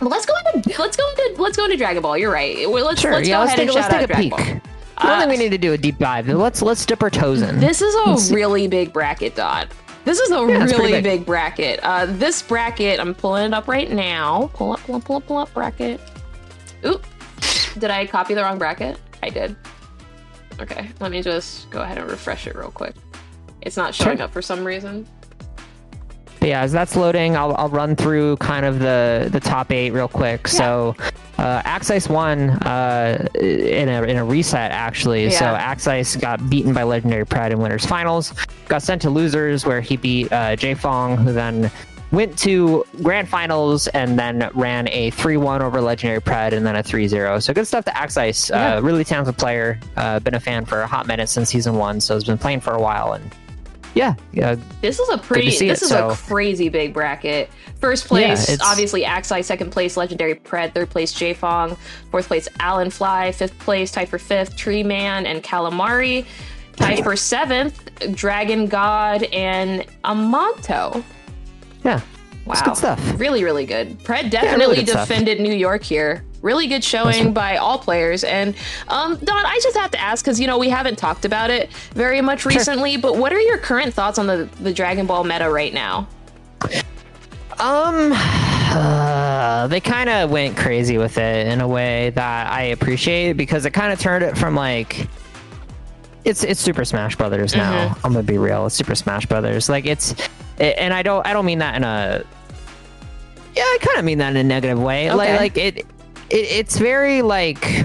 [0.00, 2.18] let's go into let's go into let's go into Dragon Ball.
[2.18, 2.68] You're right.
[2.68, 3.12] Let's sure.
[3.12, 4.30] let's yeah, go let's ahead take, and let's take a peek.
[4.30, 4.60] Ball.
[5.00, 6.28] I don't uh, think we need to do a deep dive.
[6.28, 7.60] Let's let's dip our toes in.
[7.60, 9.68] This is a really big bracket, Dot.
[10.04, 11.04] This is a yeah, really big.
[11.04, 11.26] big.
[11.26, 11.80] bracket.
[11.82, 14.50] Uh, this bracket, I'm pulling it up right now.
[14.54, 16.00] Pull up, pull up, pull up, pull up bracket.
[16.84, 17.06] Oop.
[17.78, 18.98] Did I copy the wrong bracket?
[19.22, 19.54] I did.
[20.60, 22.94] Okay, let me just go ahead and refresh it real quick.
[23.60, 24.24] It's not showing sure.
[24.24, 25.06] up for some reason.
[26.40, 29.90] But yeah, as that's loading, I'll, I'll run through kind of the, the top eight
[29.90, 30.42] real quick.
[30.44, 30.52] Yeah.
[30.52, 30.96] So,
[31.38, 35.24] uh, Axice won uh, in a in a reset actually.
[35.24, 35.38] Yeah.
[35.38, 38.34] So Axice got beaten by Legendary Pride in winners finals.
[38.66, 41.70] Got sent to losers where he beat uh, Jay Fong, who then
[42.10, 46.82] went to grand finals and then ran a 3-1 over legendary pride and then a
[46.82, 48.76] 3-0 so good stuff to axice yeah.
[48.76, 52.00] uh, really talented player uh, been a fan for a hot minute since season one
[52.00, 53.30] so has been playing for a while and
[53.98, 54.56] yeah, yeah.
[54.80, 55.46] This is a pretty.
[55.46, 56.10] This it, is so.
[56.10, 57.50] a crazy big bracket.
[57.80, 59.44] First place, yeah, obviously Axi.
[59.44, 60.72] Second place, Legendary Pred.
[60.72, 61.76] Third place, J Fong.
[62.12, 63.32] Fourth place, Alan Fly.
[63.32, 66.24] Fifth place, tied for fifth, Tree Man and Calamari.
[66.76, 71.02] Tied for seventh, Dragon God and Amanto.
[71.84, 72.00] Yeah.
[72.44, 72.52] Wow.
[72.52, 73.20] It's good stuff.
[73.20, 73.98] Really, really good.
[73.98, 75.08] Pred definitely good stuff.
[75.08, 76.24] defended New York here.
[76.40, 78.22] Really good showing by all players.
[78.22, 78.54] And
[78.88, 81.72] um, Don, I just have to ask because you know we haven't talked about it
[81.94, 82.96] very much recently.
[82.96, 86.06] But what are your current thoughts on the the Dragon Ball meta right now?
[87.60, 93.32] Um, uh, they kind of went crazy with it in a way that I appreciate
[93.32, 95.08] because it kind of turned it from like
[96.24, 97.96] it's it's Super Smash Brothers now.
[98.04, 98.66] I'm gonna be real.
[98.66, 99.68] It's Super Smash Brothers.
[99.68, 100.12] Like it's,
[100.58, 102.24] it, and I don't I don't mean that in a
[103.56, 105.10] yeah I kind of mean that in a negative way.
[105.10, 105.86] Like like it,
[106.30, 107.84] it it's very like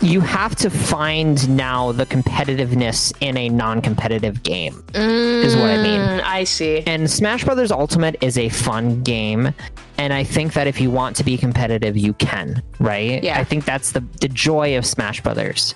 [0.00, 6.00] you have to find now the competitiveness in a non-competitive game is what I mean.
[6.00, 6.82] Mm, I see.
[6.86, 9.52] And Smash Brothers Ultimate is a fun game.
[9.98, 13.22] And I think that if you want to be competitive, you can, right?
[13.22, 13.40] Yeah.
[13.40, 15.74] I think that's the, the joy of Smash Brothers.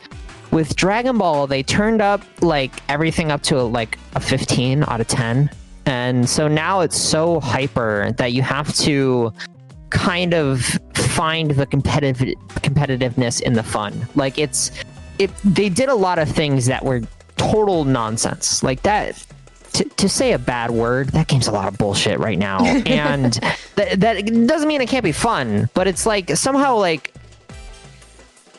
[0.53, 5.09] With Dragon Ball, they turned up like everything up to like a 15 out of
[5.09, 5.51] 10.
[5.87, 9.33] And so now it's so hyper that you have to
[9.91, 10.79] kind of
[11.13, 12.35] find the competitive
[12.67, 14.09] competitiveness in the fun.
[14.15, 14.71] Like it's
[15.19, 17.03] it they did a lot of things that were
[17.37, 18.63] total nonsense.
[18.63, 19.25] Like that
[19.75, 22.59] to, to say a bad word, that game's a lot of bullshit right now.
[22.87, 23.33] And
[23.77, 27.13] that, that doesn't mean it can't be fun, but it's like somehow like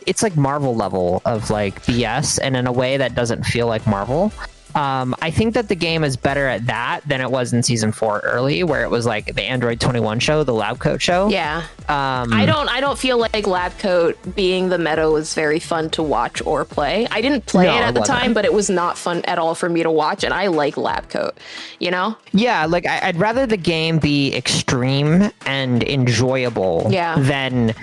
[0.06, 3.86] it's like Marvel level of like BS and in a way that doesn't feel like
[3.88, 4.32] Marvel.
[4.76, 7.92] Um, I think that the game is better at that than it was in season
[7.92, 11.30] four early, where it was like the Android 21 show, the Lab Coat show.
[11.30, 11.64] Yeah.
[11.90, 15.90] Um, I don't I don't feel like Lab Coat being the meta was very fun
[15.92, 17.08] to watch or play.
[17.12, 18.20] I didn't play No, it at the wasn't.
[18.20, 20.78] time, but it was not fun at all for me to watch and I like
[20.78, 21.38] Lab Coat,
[21.80, 22.16] you know?
[22.32, 27.16] Yeah, like I, I'd rather the game be extreme and enjoyable Yeah.
[27.20, 27.74] than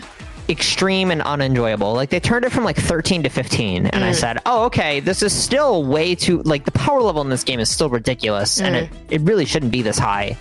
[0.51, 1.93] extreme and unenjoyable.
[1.95, 4.09] Like they turned it from like 13 to 15 and Mm.
[4.09, 7.45] I said, "Oh, okay, this is still way too like the power level in this
[7.45, 8.83] game is still ridiculous and Mm.
[8.83, 10.37] it it really shouldn't be this high."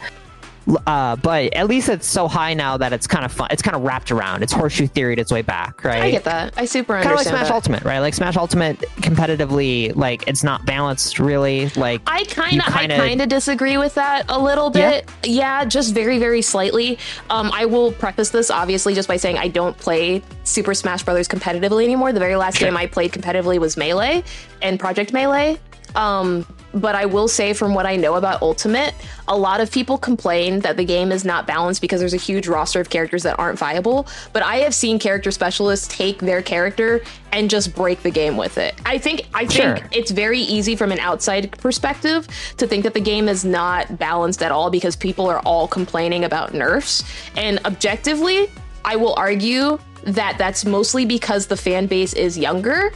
[0.86, 3.48] Uh, but at least it's so high now that it's kind of fun.
[3.52, 4.44] It's kind of wrapped around.
[4.44, 6.02] It's horseshoe theory its way back, right?
[6.04, 6.54] I get that.
[6.58, 7.54] I super Kind of like Smash that.
[7.54, 8.00] Ultimate, right?
[8.00, 11.70] Like Smash Ultimate competitively, like it's not balanced really.
[11.70, 14.92] Like I kind of, I kinda- disagree with that a little Yeah?
[14.92, 15.10] bit.
[15.24, 15.66] Yeah?
[15.66, 16.98] just very, very slightly.
[17.30, 21.28] Um, I will preface this obviously just by saying I don't play Super Smash Brothers
[21.28, 22.12] competitively anymore.
[22.14, 22.68] The very last Sure.
[22.68, 24.24] game I played competitively was Melee
[24.62, 25.58] and Project Melee.
[25.96, 28.94] Um, but I will say, from what I know about Ultimate,
[29.28, 32.48] a lot of people complain that the game is not balanced because there's a huge
[32.48, 34.08] roster of characters that aren't viable.
[34.34, 38.58] But I have seen character specialists take their character and just break the game with
[38.58, 38.76] it.
[38.86, 42.28] I think I think it's very easy from an outside perspective
[42.58, 46.24] to think that the game is not balanced at all because people are all complaining
[46.24, 47.04] about nerfs.
[47.36, 48.50] And objectively,
[48.86, 52.92] I will argue that that's mostly because the fan base is younger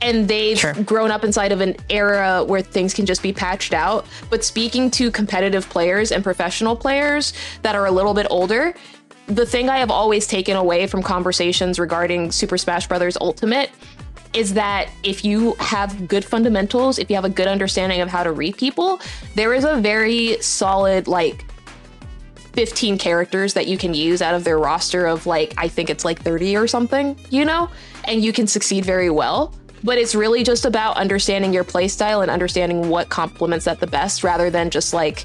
[0.00, 0.74] and they've Sure.
[0.84, 4.06] grown up inside of an era where things can just be patched out.
[4.30, 7.32] But speaking to competitive players and professional players
[7.62, 8.74] that are a little bit older,
[9.26, 13.16] the thing I have always taken away from conversations regarding Super Smash Bros.
[13.20, 13.70] Ultimate
[14.32, 18.22] is that if you have good fundamentals, if you have a good understanding of how
[18.22, 19.00] to read people,
[19.34, 21.44] there is a very solid like
[22.52, 26.04] 15 characters that you can use out of their roster of like I think it's
[26.04, 27.70] like 30 or something, you know?
[28.04, 29.54] And you can succeed very well.
[29.84, 34.24] But it's really just about understanding your playstyle and understanding what complements that the best
[34.24, 35.24] rather than just like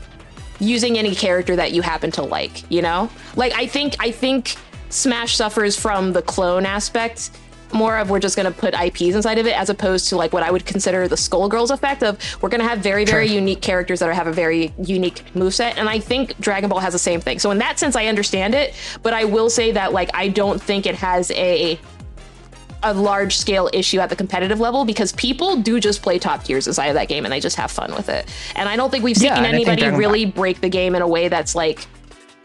[0.59, 3.09] using any character that you happen to like, you know?
[3.35, 4.55] Like I think I think
[4.89, 7.31] Smash suffers from the clone aspect
[7.73, 10.31] more of we're just going to put IPs inside of it as opposed to like
[10.31, 13.35] what I would consider the Skullgirls effect of we're going to have very very Sure.
[13.35, 16.93] unique characters that are, have a very unique moveset and I think Dragon Ball has
[16.93, 17.39] the same thing.
[17.39, 20.61] So in that sense I understand it, but I will say that like I don't
[20.61, 21.79] think it has a
[22.83, 26.67] a large scale issue at the competitive level because people do just play top tiers
[26.67, 28.27] inside of that game and they just have fun with it.
[28.55, 30.95] And I don't think we've seen Yeah, and I think anybody really break the game
[30.95, 31.87] in a way that's like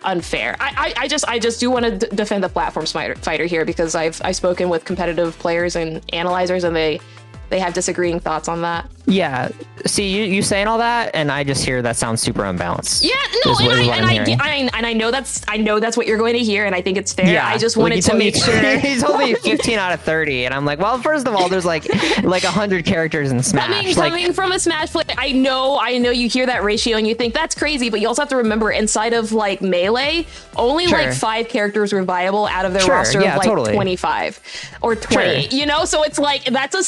[0.04, 0.56] unfair.
[0.60, 3.46] I, I, I just I just do want to d- defend the platform fighter, fighter
[3.46, 7.00] here because I've I've spoken with competitive players and analyzers and they
[7.48, 8.90] they have disagreeing thoughts on that.
[9.06, 9.48] Yeah.
[9.86, 13.02] See, you, you saying all that, and I just hear that sounds super unbalanced.
[13.02, 16.06] Yeah, no, and, I, and, I'm I, and I know that's I know that's what
[16.06, 17.32] you're going to hear, and I think it's fair.
[17.32, 17.48] Yeah.
[17.48, 18.78] I just wanted like, to make sure.
[18.78, 21.64] he told me 15 out of 30, and I'm like, well, first of all, there's
[21.64, 21.88] like
[22.22, 23.66] like 100 characters in Smash.
[23.68, 26.96] Coming, like, coming from a Smash player, I know, I know you hear that ratio
[26.98, 30.26] and you think that's crazy, but you also have to remember inside of like Melee,
[30.56, 30.98] only Sure.
[30.98, 33.72] like five characters were viable out of their Sure, roster yeah, of like totally.
[33.72, 34.40] 25
[34.82, 35.84] or 20, you know?
[35.84, 36.82] So it's like, that's a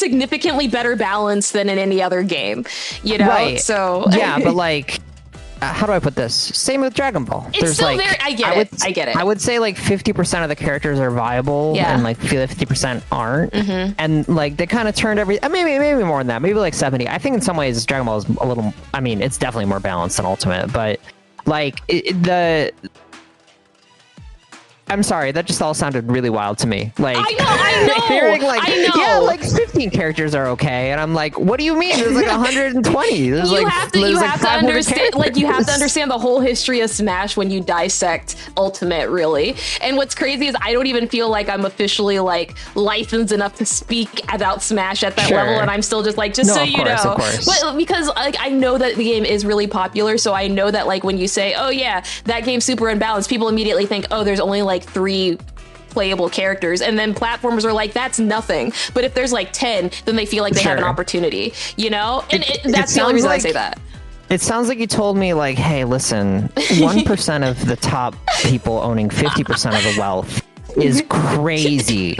[0.50, 2.64] significantly better balanced than in any other game,
[3.02, 3.28] you know?
[3.28, 3.60] Right.
[3.60, 5.00] So, yeah, but like,
[5.62, 6.34] uh, how do I put this?
[6.34, 7.46] Same with Dragon Ball.
[7.52, 9.16] It's still very- I get it, I get it.
[9.16, 11.84] I would say like 50% of the characters are viable, Yeah.
[11.84, 11.94] Mm-hmm.
[11.96, 13.54] and like 50% aren't.
[13.98, 15.38] And like they kind of turned every.
[15.40, 16.40] uh, Maybe maybe more than that.
[16.42, 17.08] Maybe like 70.
[17.08, 18.72] I think in some ways Dragon Ball is a little.
[18.94, 20.98] I mean, it's definitely more balanced than Ultimate, but
[21.46, 22.72] Like it, the
[24.90, 26.92] I'm sorry, that just all sounded really wild to me.
[26.98, 28.92] Like I know, I know, hearing like I know.
[29.02, 31.96] yeah, like 15 characters are okay, and I'm like, what do you mean?
[31.96, 33.30] There's like 120.
[33.30, 35.72] There's you like have to you like have to 500 understand like you have to
[35.72, 40.56] understand the whole history of smash when you dissect ultimate really and what's crazy is
[40.62, 45.16] i don't even feel like i'm officially like licensed enough to speak about smash at
[45.16, 45.36] that Sure.
[45.38, 47.46] level and i'm still just like just No, so you course, know of course.
[47.46, 50.86] but because like i know that the game is really popular so i know that
[50.86, 54.40] like when you say oh yeah that game's super unbalanced people immediately think oh there's
[54.40, 55.38] only like three
[55.88, 60.14] playable characters and then platformers are like that's nothing but if there's like 10 then
[60.14, 63.00] they feel like they have an opportunity you know and It- it, it that's the
[63.00, 63.78] only reason i say that
[64.28, 68.14] It sounds like you told me like, hey, listen, one percent of the top
[68.44, 70.40] people owning fifty percent of the wealth
[70.76, 72.16] is crazy.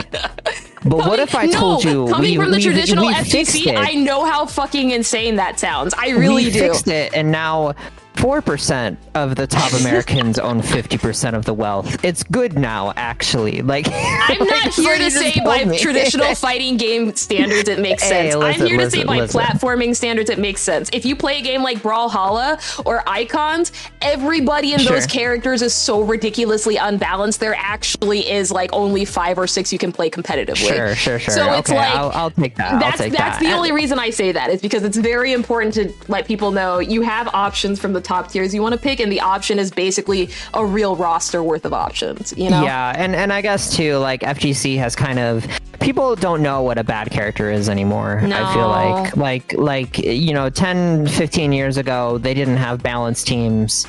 [0.83, 3.77] But what if I no, told you coming we, from the we, traditional we FGC.
[3.77, 5.93] I know how fucking insane that sounds.
[5.97, 6.59] I really we do.
[6.59, 7.75] fixed it, and now
[8.15, 12.03] four percent of the top Americans own fifty percent of the wealth.
[12.03, 13.61] It's good now, actually.
[13.61, 15.79] Like I'm like, not here to say by me.
[15.79, 18.35] traditional fighting game standards it makes Hey, sense.
[18.35, 20.89] listen, I'm here to say listen, by platforming standards it makes sense.
[20.93, 26.01] If you play a game like Brawlhalla or Icons, everybody in those characters is so
[26.01, 27.39] ridiculously unbalanced.
[27.39, 30.57] There actually is like only five or six you can play competitively.
[30.57, 31.33] Sure, sure, sure.
[31.33, 32.79] So it's like I'll, I'll take that.
[32.79, 33.43] That's take that's that.
[33.43, 36.79] the only reason I say that is because it's very important to let people know
[36.79, 39.71] you have options from the top tiers you want to pick, and the option is
[39.71, 42.33] basically a real roster worth of options.
[42.37, 42.63] You know?
[42.63, 45.45] Yeah, and and I guess too, like FGC has kind of
[45.81, 48.19] people don't know what a bad character is anymore.
[48.23, 53.27] I feel like like like you know, 10, 15 years ago, they didn't have balanced
[53.27, 53.85] teams.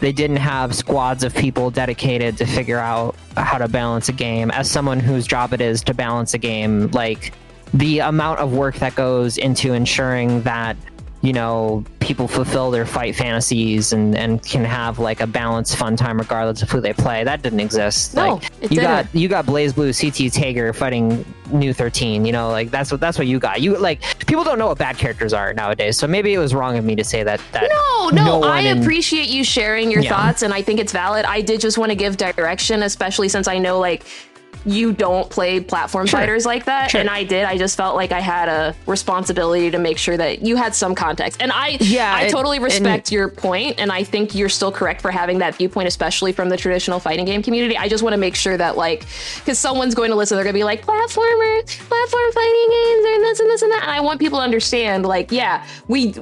[0.00, 4.50] They didn't have squads of people dedicated to figure out how to balance a game.
[4.50, 7.32] As someone whose job it is to balance a game, like
[7.72, 10.76] the amount of work that goes into ensuring that
[11.24, 15.96] you know people fulfill their fight fantasies and and can have like a balanced fun
[15.96, 19.22] time regardless of who they play that didn't exist No, like it you got didn't.
[19.22, 19.92] you got BlazBlue
[20.28, 24.02] ct tager fighting Nu-13 you know like that's what that's what you got you like
[24.26, 26.94] people don't know what bad characters are nowadays so maybe it was wrong of me
[26.96, 30.10] to say that that No, no, no I in- appreciate you sharing your Yeah.
[30.10, 31.24] thoughts, and I think it's valid.
[31.24, 34.04] I did just want to give direction, especially since I know like
[34.66, 36.20] you don't play platform Sure.
[36.20, 37.00] fighters like that, Sure.
[37.00, 37.44] and I did.
[37.44, 40.94] I just felt like I had a responsibility to make sure that you had some
[40.94, 44.72] context, and I, Yeah, I it- totally respect your point, and I think you're still
[44.72, 47.76] correct for having that viewpoint, especially from the traditional fighting game community.
[47.76, 49.04] I just want to make sure that like,
[49.38, 53.22] because someone's going to listen, they're going to be like platformers, platform fighting games, and
[53.24, 56.14] this and this and that, and I want people to understand, like, yeah, we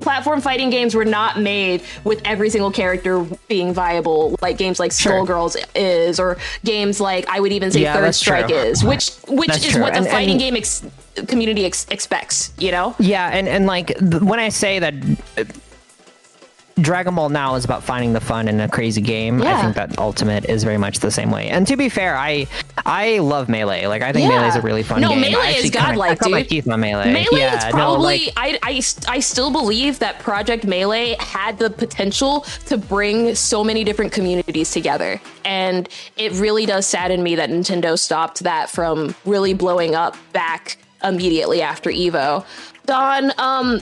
[0.00, 4.92] platform fighting games were not made with every single character being viable like games like
[4.92, 5.12] Sure.
[5.24, 8.56] Skullgirls is or games like I would even say Yeah, Third Strike true.
[8.56, 9.82] is which which That's is true.
[9.82, 10.82] what the And- fighting and- game ex-
[11.26, 14.94] community ex- expects you know Yeah, and and like th- when I say that
[15.36, 15.44] uh,
[16.80, 19.98] Dragon Ball Now is about finding the fun in a crazy game, I think that
[19.98, 21.48] Ultimate is very much the same way.
[21.48, 22.46] And to be fair, I
[22.86, 23.86] I love Melee.
[23.86, 24.36] Like I think Yeah.
[24.38, 25.20] Melee is a really fun No, game.
[25.22, 26.50] No, Melee is kinda- godlike, I my dude.
[26.50, 27.12] teeth on Melee.
[27.12, 31.58] Melee yeah, is no, probably like, I, I I still believe that Project Melee had
[31.58, 37.34] the potential to bring so many different communities together and it really does sadden me
[37.36, 42.44] that Nintendo stopped that from really blowing up back immediately after Evo.
[42.86, 43.80] Don, um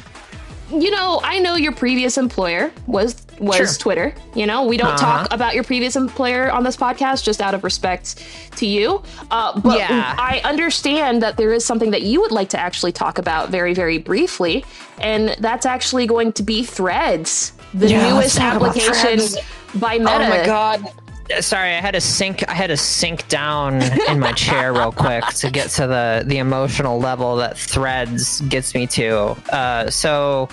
[0.70, 3.66] you know, I know your previous employer was was Sure.
[3.78, 4.14] Twitter.
[4.34, 4.96] You know, we don't Uh-huh.
[5.24, 8.24] talk about your previous employer on this podcast just out of respect
[8.56, 9.02] to you.
[9.30, 10.14] Uh, but Yeah.
[10.16, 13.74] I understand that there is something that you would like to actually talk about very,
[13.74, 14.64] very briefly,
[15.00, 19.20] and that's actually going to be Threads, the Yeah, newest application
[19.74, 20.14] by Meta.
[20.14, 20.88] Oh my god.
[21.40, 22.48] Sorry, I had to sink.
[22.48, 26.38] I had to sink down in my chair real quick to get to the the
[26.38, 29.36] emotional level that Threads gets me to.
[29.52, 30.48] Uh, so,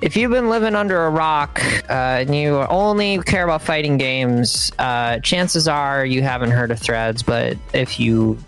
[0.00, 4.70] if you've been living under a rock uh, and you only care about fighting games,
[4.78, 7.22] uh, chances are you haven't heard of Threads.
[7.22, 8.38] But if you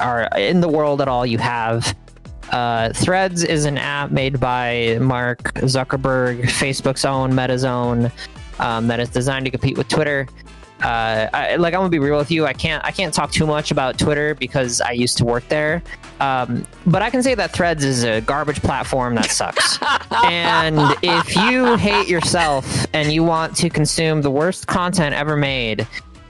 [0.00, 1.96] are in the world at all, you have.
[2.50, 8.10] Uh, Threads is an app made by Mark Zuckerberg, Facebook's own, Meta's own,
[8.58, 10.26] um, that is designed to compete with Twitter.
[10.82, 13.46] Uh, I, like I'm gonna be real with you, I can't I can't talk too
[13.46, 15.82] much about Twitter because I used to work there.
[16.20, 19.78] Um, but I can say that Threads is a garbage platform that sucks.
[20.24, 25.86] and if you hate yourself and you want to consume the worst content ever made,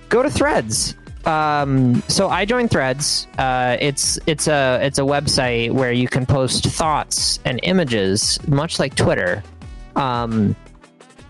[0.08, 0.94] go to Threads.
[1.26, 3.26] Um, so I joined Threads.
[3.36, 8.78] Uh, it's it's a it's a website where you can post thoughts and images, much
[8.78, 9.42] like Twitter.
[9.94, 10.56] Um,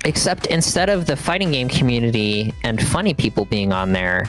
[0.09, 4.25] except instead of the fighting game community and funny people being on there,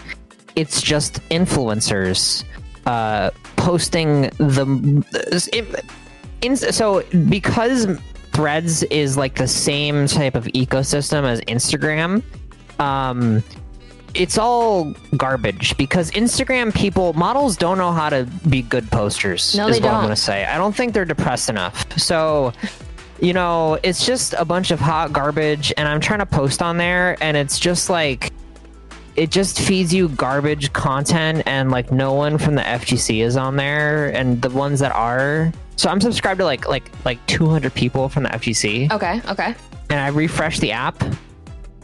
[0.57, 2.43] it's just influencers
[2.85, 5.03] uh, posting the.
[6.41, 7.87] In, so because
[8.33, 12.23] Threads is like the same type of ecosystem as Instagram,
[12.79, 13.41] um,
[14.13, 19.55] it's all garbage because Instagram people models don't know how to be good posters.
[19.55, 20.45] No, is they what I'm gonna say.
[20.45, 21.97] I don't think they're depressed enough.
[21.97, 22.53] So,
[23.21, 26.77] you know, it's just a bunch of hot garbage, and I'm trying to post on
[26.77, 28.31] there, and it's just like
[29.15, 33.57] it just feeds you garbage content and like no one from the FGC is on
[33.57, 35.51] there and the ones that are.
[35.75, 39.55] So I'm subscribed to like like like 200 people from the FGC Okay, okay.
[39.89, 41.03] and I refresh the app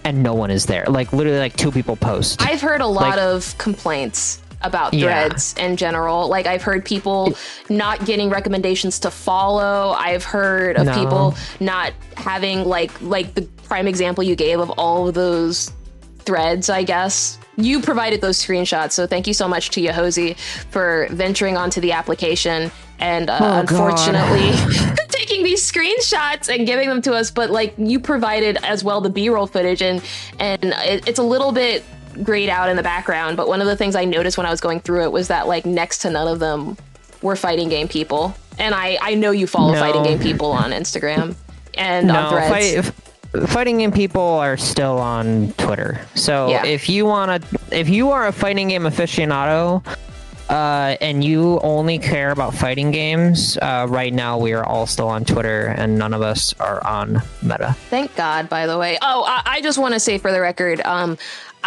[0.06, 0.86] and no one is there.
[0.88, 2.42] Like literally like two people post.
[2.42, 5.04] I've heard a lot Like- of complaints about Yeah.
[5.28, 6.28] threads in general.
[6.28, 7.34] Like I've heard people
[7.70, 9.96] not getting recommendations to follow.
[9.98, 10.94] I've heard of No.
[10.94, 15.72] people not having like like the prime example you gave of all of those
[16.20, 17.38] threads, I guess.
[17.58, 20.38] You provided those screenshots, so thank you so much to Yohosie
[20.72, 24.52] for venturing onto the application and uh, Oh, unfortunately
[25.10, 27.32] taking these screenshots and giving them to us.
[27.32, 30.02] But like you provided as well the B-roll footage, and
[30.40, 31.84] and it, it's a little bit
[32.24, 33.38] grayed out in the background.
[33.38, 35.48] But one of the things I noticed when I was going through it was that
[35.48, 36.78] like next to none of them
[37.22, 39.80] were fighting game people, and I I know you follow No.
[39.80, 41.36] fighting game people on Instagram
[41.78, 42.90] and on Threads.
[43.34, 46.66] fight, fighting game people are still on Twitter so Yeah.
[46.66, 49.84] if you want to if you are a fighting game aficionado
[50.50, 55.08] uh, and you only care about fighting games, uh, right now we are all still
[55.08, 57.76] on Twitter and none of us are on Meta.
[57.90, 58.96] Thank God, by the way.
[59.02, 61.18] Oh, I, I just want to say for the record, um,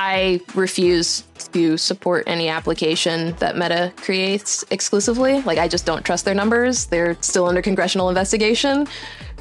[0.00, 5.42] I refuse to support any application that Meta creates exclusively.
[5.42, 6.86] Like, I just don't trust their numbers.
[6.86, 8.86] They're still under congressional investigation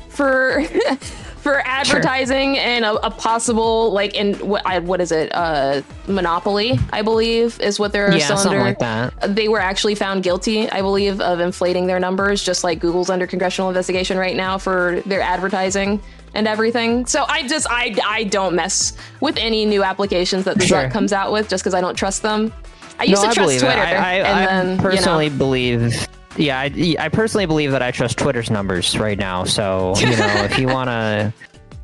[0.10, 0.64] for
[1.40, 5.32] for advertising and a, a possible like in what I, what is it?
[5.34, 9.36] Uh, monopoly, I believe, is what they're Yeah, still something under like that.
[9.36, 13.28] they were actually found guilty, I believe, of inflating their numbers, just like Google's under
[13.28, 16.02] congressional investigation right now for their advertising
[16.34, 17.06] and everything.
[17.06, 20.84] So I just I I don't mess with any new applications that the Sure.
[20.84, 22.52] Zuck comes out with just because I don't trust them.
[23.00, 23.78] I used no, to trust Twitter, it.
[23.78, 26.08] I, I then personally you know, believe.
[26.38, 29.44] Yeah, I, I personally believe that I trust Twitter's numbers right now.
[29.44, 31.34] So you know, if you want to,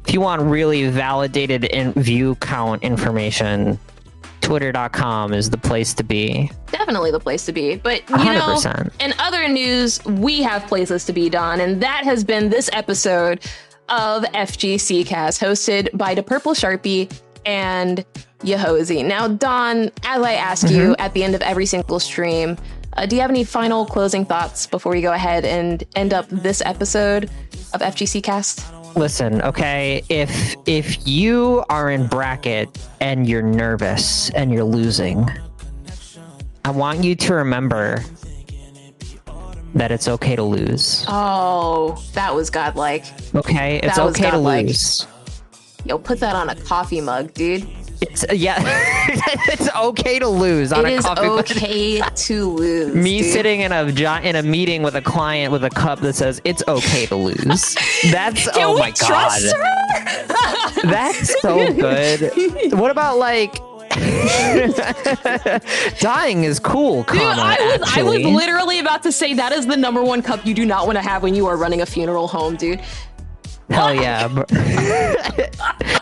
[0.07, 3.79] if you want really validated in view count information,
[4.41, 6.51] Twitter.com is the place to be.
[6.71, 7.75] definitely the place to be.
[7.77, 8.93] But you hundred know, percent.
[8.99, 13.39] in other news, we have places to be, Don, and that has been this episode
[13.89, 17.11] of FGC Cast, hosted by the Purple Sharpie
[17.45, 18.03] and
[18.41, 19.05] Yohosie.
[19.05, 21.01] Now, Don, as I ask you Mm-hmm.
[21.01, 22.57] at the end of every single stream,
[22.95, 26.27] uh, do you have any final closing thoughts before we go ahead and end up
[26.29, 27.25] this episode
[27.73, 28.65] of FGC Cast?
[28.95, 32.69] Listen, okay, if if you are in bracket
[33.01, 35.27] and you're nervous and you're losing,
[36.63, 38.03] I want you to remember
[39.73, 41.05] that it's okay to lose.
[41.07, 43.05] Oh, that was godlike.
[43.33, 44.67] Okay, it's okay to godlike.
[44.67, 45.07] lose.
[45.85, 47.67] Yo, put that on a coffee mug, dude.
[48.03, 48.57] It's uh, yeah,
[49.47, 51.27] it's okay to lose on It a coffee.
[51.27, 51.39] mug.
[51.39, 52.93] okay to lose.
[52.95, 53.31] Me dude.
[53.31, 53.83] sitting in a
[54.23, 57.75] in a meeting with a client with a cup that says it's okay to lose.
[58.11, 59.41] That's oh my god.
[60.83, 62.73] That's so good.
[62.73, 63.55] What about like
[65.99, 69.67] dying is cool, Dude, comma, I was, I was literally about to say that is
[69.67, 71.85] the number one cup you do not want to have when you are running a
[71.85, 72.81] funeral home, dude.
[73.69, 74.27] Hell yeah.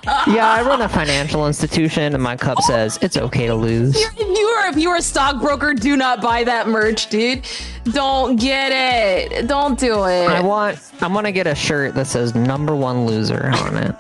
[0.04, 3.96] Yeah, I run a financial institution and my cup says it's okay to lose.
[3.96, 7.48] If you are if you are a stockbroker, do not buy that merch, dude.
[7.86, 9.48] Don't get it.
[9.48, 10.28] Don't do it.
[10.28, 13.96] I want I'm gonna get a shirt that says number one loser on it.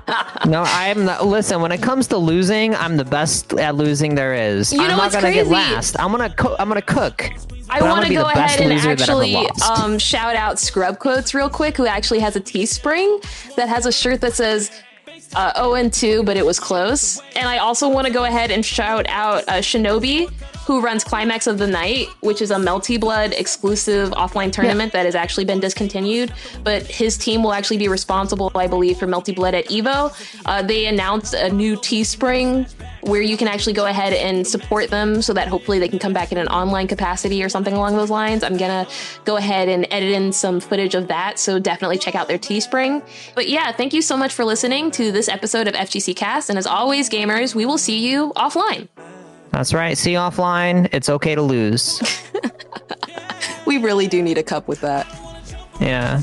[0.46, 4.34] no, I'm not listen, when it comes to losing, I'm the best at losing there
[4.34, 4.72] is.
[4.72, 5.54] You know I'm not gonna get crazy?
[5.54, 5.98] last.
[5.98, 7.30] I'm gonna cook I'm gonna cook.
[7.68, 9.36] I want be go the ahead and actually
[9.68, 13.22] um, shout out Scrub Quotes real quick, who actually has a Teespring
[13.56, 14.70] that has a shirt that says
[15.34, 17.20] uh, 0 and 2, but it was close.
[17.34, 20.30] And I also want to go ahead and shout out uh, Shinobi,
[20.66, 25.06] who runs Climax of the Night, which is a Melty Blood exclusive offline tournament that
[25.06, 26.32] has actually been discontinued.
[26.64, 30.12] But his team will actually be responsible, I believe, for Melty Blood at Evo.
[30.44, 32.68] Uh, they announced a new Teespring
[33.02, 36.12] where you can actually go ahead and support them so that hopefully they can come
[36.12, 38.42] back in an online capacity or something along those lines.
[38.42, 38.88] I'm gonna
[39.24, 43.02] go ahead and edit in some footage of that, so definitely check out their Teespring.
[43.36, 46.58] But yeah, thank you so much for listening to this episode of FGC Cast, and
[46.58, 48.88] as always, gamers, we will see you offline.
[49.50, 49.96] That's right.
[49.96, 50.88] See you offline.
[50.92, 52.02] It's okay to lose.
[53.66, 55.06] We really do need a cup with that.
[55.80, 56.22] Yeah.